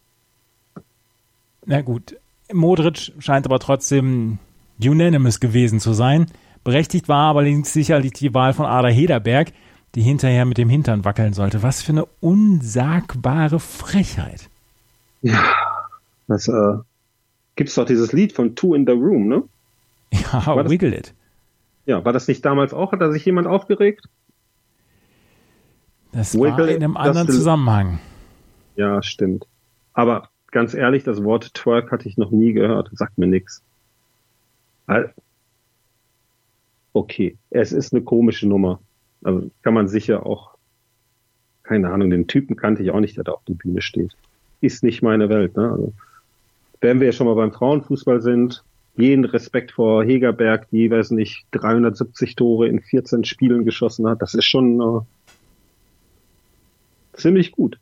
Na 1.66 1.82
gut. 1.82 2.16
Modric 2.54 3.14
scheint 3.20 3.46
aber 3.46 3.60
trotzdem 3.60 4.40
unanimous 4.84 5.40
gewesen 5.40 5.80
zu 5.80 5.94
sein. 5.94 6.28
Berechtigt 6.64 7.08
war 7.08 7.30
aber 7.30 7.46
sicherlich 7.64 8.14
die 8.14 8.34
Wahl 8.34 8.54
von 8.54 8.66
Ada 8.66 8.90
Hederberg, 8.90 9.52
die 9.96 10.02
hinterher 10.02 10.46
mit 10.46 10.58
dem 10.58 10.70
Hintern 10.70 11.06
wackeln 11.06 11.34
sollte. 11.34 11.64
Was 11.64 11.82
für 11.82 11.94
eine 11.94 12.06
unsagbare 12.20 13.60
Frechheit. 13.60 14.50
Ja, 15.22 15.44
das 16.28 16.48
äh, 16.48 16.78
gibt's 17.56 17.76
doch 17.76 17.86
dieses 17.86 18.12
Lied 18.12 18.34
von 18.34 18.56
Two 18.56 18.76
in 18.76 18.86
the 18.86 18.92
Room, 18.92 19.28
ne? 19.28 19.44
Ja, 20.12 20.46
war 20.46 20.70
Wiggle 20.70 20.92
das, 20.92 21.00
It. 21.00 21.14
Ja, 21.86 22.04
war 22.06 22.14
das 22.14 22.28
nicht 22.28 22.46
damals 22.46 22.74
auch? 22.74 22.92
Hat 22.92 23.02
da 23.02 23.12
sich 23.12 23.26
jemand 23.26 23.48
aufgeregt? 23.48 24.08
Das 26.12 26.34
Wiggle 26.36 26.58
war 26.58 26.68
in 26.68 26.84
einem 26.84 26.98
anderen 26.98 27.28
Zusammenhang. 27.28 28.00
Ja, 28.76 29.02
stimmt. 29.02 29.46
Aber 29.94 30.30
ganz 30.52 30.74
ehrlich, 30.74 31.04
das 31.04 31.24
Wort 31.24 31.54
Twerk 31.54 31.92
hatte 31.92 32.08
ich 32.08 32.18
noch 32.18 32.32
nie 32.32 32.54
gehört. 32.54 32.90
Sagt 32.94 33.18
mir 33.18 33.28
nichts. 33.28 33.62
Okay, 36.94 37.38
es 37.50 37.72
ist 37.72 37.94
eine 37.94 38.02
komische 38.04 38.48
Nummer. 38.48 38.80
Also 39.24 39.52
kann 39.62 39.74
man 39.74 39.88
sicher 39.88 40.26
auch, 40.26 40.56
keine 41.64 41.90
Ahnung, 41.92 42.10
den 42.10 42.28
Typen 42.28 42.56
kannte 42.56 42.84
ich 42.84 42.92
auch 42.92 43.00
nicht, 43.00 43.18
der 43.18 43.26
da 43.26 43.34
auf 43.34 43.44
der 43.46 43.56
Bühne 43.56 43.82
steht. 43.82 44.16
Ist 44.62 44.84
nicht 44.84 45.02
meine 45.02 45.30
Welt. 45.30 45.56
Ne? 45.58 45.70
Also, 45.72 45.94
wenn 46.80 47.00
wir 47.00 47.12
schon 47.12 47.28
mal 47.28 47.36
beim 47.36 47.52
Frauenfußball 47.52 48.22
sind, 48.22 48.64
jeden 48.96 49.26
Respekt 49.26 49.72
vor 49.72 50.04
Hegerberg, 50.04 50.70
die, 50.72 50.90
weiß 50.90 51.12
nicht, 51.12 51.46
370 51.52 52.36
Tore 52.36 52.68
in 52.68 52.82
14 52.82 53.26
Spielen 53.26 53.64
geschossen 53.66 54.08
hat. 54.08 54.22
Das 54.22 54.34
ist 54.34 54.46
schon 54.46 54.82
äh, 54.82 55.02
ziemlich 57.14 57.52
gut. 57.52 57.80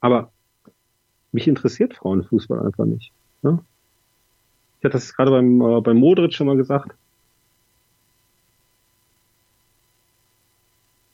Aber 0.00 0.30
mich 1.34 1.48
interessiert 1.48 1.94
Frauenfußball 1.94 2.64
einfach 2.64 2.84
nicht. 2.84 3.12
Ne? 3.42 3.58
Ich 4.78 4.84
hatte 4.84 4.92
das 4.92 5.14
gerade 5.14 5.32
beim, 5.32 5.60
äh, 5.60 5.80
beim 5.80 5.96
Modric 5.96 6.32
schon 6.32 6.46
mal 6.46 6.56
gesagt. 6.56 6.94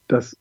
Dass 0.08 0.36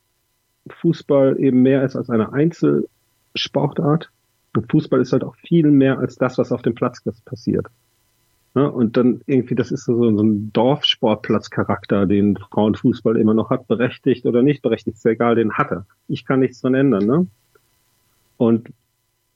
Fußball 0.68 1.40
eben 1.40 1.62
mehr 1.62 1.84
ist 1.84 1.96
als 1.96 2.10
eine 2.10 2.34
Einzelsportart. 2.34 4.10
Und 4.56 4.70
Fußball 4.70 5.00
ist 5.00 5.14
halt 5.14 5.24
auch 5.24 5.36
viel 5.36 5.72
mehr 5.72 6.00
als 6.00 6.16
das, 6.16 6.38
was 6.38 6.52
auf 6.52 6.62
dem 6.62 6.76
Platz 6.76 7.02
passiert. 7.24 7.68
Ja, 8.56 8.66
und 8.66 8.98
dann 8.98 9.22
irgendwie, 9.28 9.56
das 9.56 9.72
ist 9.72 9.86
so, 9.86 9.96
so 9.96 10.24
ein 10.24 10.52
Dorfsportplatzcharakter, 10.52 12.08
den 12.08 12.36
Frauenfußball 12.36 13.16
immer 13.16 13.36
noch 13.36 13.52
hat, 13.52 13.68
berechtigt 13.68 14.26
oder 14.26 14.42
nicht 14.42 14.64
berechtigt, 14.64 14.98
ist 14.98 15.06
ja 15.06 15.12
egal, 15.12 15.36
den 15.36 15.54
hat 15.54 15.72
er. 15.72 15.86
Ich 16.08 16.26
kann 16.26 16.40
nichts 16.40 16.60
dran 16.60 16.74
ändern, 16.74 17.06
ne? 17.06 17.28
Und 18.38 18.72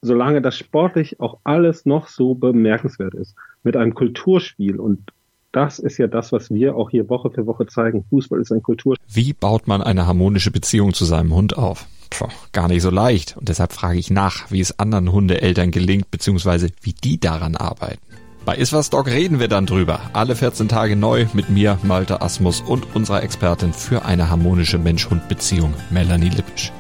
solange 0.04 0.42
das 0.42 0.58
sportlich 0.58 1.20
auch 1.20 1.40
alles 1.44 1.86
noch 1.86 2.08
so 2.08 2.36
bemerkenswert 2.36 3.16
ist, 3.16 3.36
mit 3.64 3.76
einem 3.76 3.94
Kulturspiel 3.94 4.80
und 4.80 5.12
das 5.52 5.78
ist 5.78 6.00
ja 6.00 6.08
das, 6.08 6.32
was 6.32 6.50
wir 6.50 6.76
auch 6.76 6.90
hier 6.90 7.10
Woche 7.10 7.30
für 7.30 7.46
Woche 7.46 7.68
zeigen. 7.68 8.04
Fußball 8.10 8.42
ist 8.42 8.52
ein 8.52 8.64
Kulturspiel. 8.64 9.06
Wie 9.08 9.34
baut 9.34 9.68
man 9.68 9.84
eine 9.84 10.08
harmonische 10.08 10.50
Beziehung 10.50 10.94
zu 10.94 11.06
seinem 11.06 11.34
Hund 11.34 11.58
auf? 11.58 11.86
Puh, 12.10 12.28
gar 12.54 12.68
nicht 12.68 12.82
so 12.82 12.90
leicht. 12.90 13.38
Und 13.38 13.50
deshalb 13.50 13.72
frage 13.72 14.00
ich 14.00 14.10
nach, 14.10 14.52
wie 14.52 14.60
es 14.60 14.80
anderen 14.80 15.12
Hundeeltern 15.12 15.70
gelingt, 15.70 16.10
beziehungsweise 16.10 16.70
wie 16.82 16.94
die 16.94 17.20
daran 17.20 17.56
arbeiten. 17.56 18.02
Bei 18.46 18.56
Iswas 18.56 18.90
Dog 18.90 19.08
reden 19.08 19.40
wir 19.40 19.48
dann 19.48 19.68
drüber. 19.68 20.02
Alle 20.14 20.36
14 20.36 20.68
Tage 20.68 20.96
neu 20.96 21.28
mit 21.34 21.50
mir, 21.50 21.78
Malte 21.84 22.22
Asmus 22.22 22.60
und 22.60 22.96
unserer 22.96 23.22
Expertin 23.22 23.74
für 23.74 24.06
eine 24.06 24.30
harmonische 24.30 24.80
Mensch-Hund-Beziehung, 24.80 25.74
Melanie 25.92 26.30
Lippisch. 26.30 26.72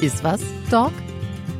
Iswas 0.00 0.40
Dog 0.70 0.92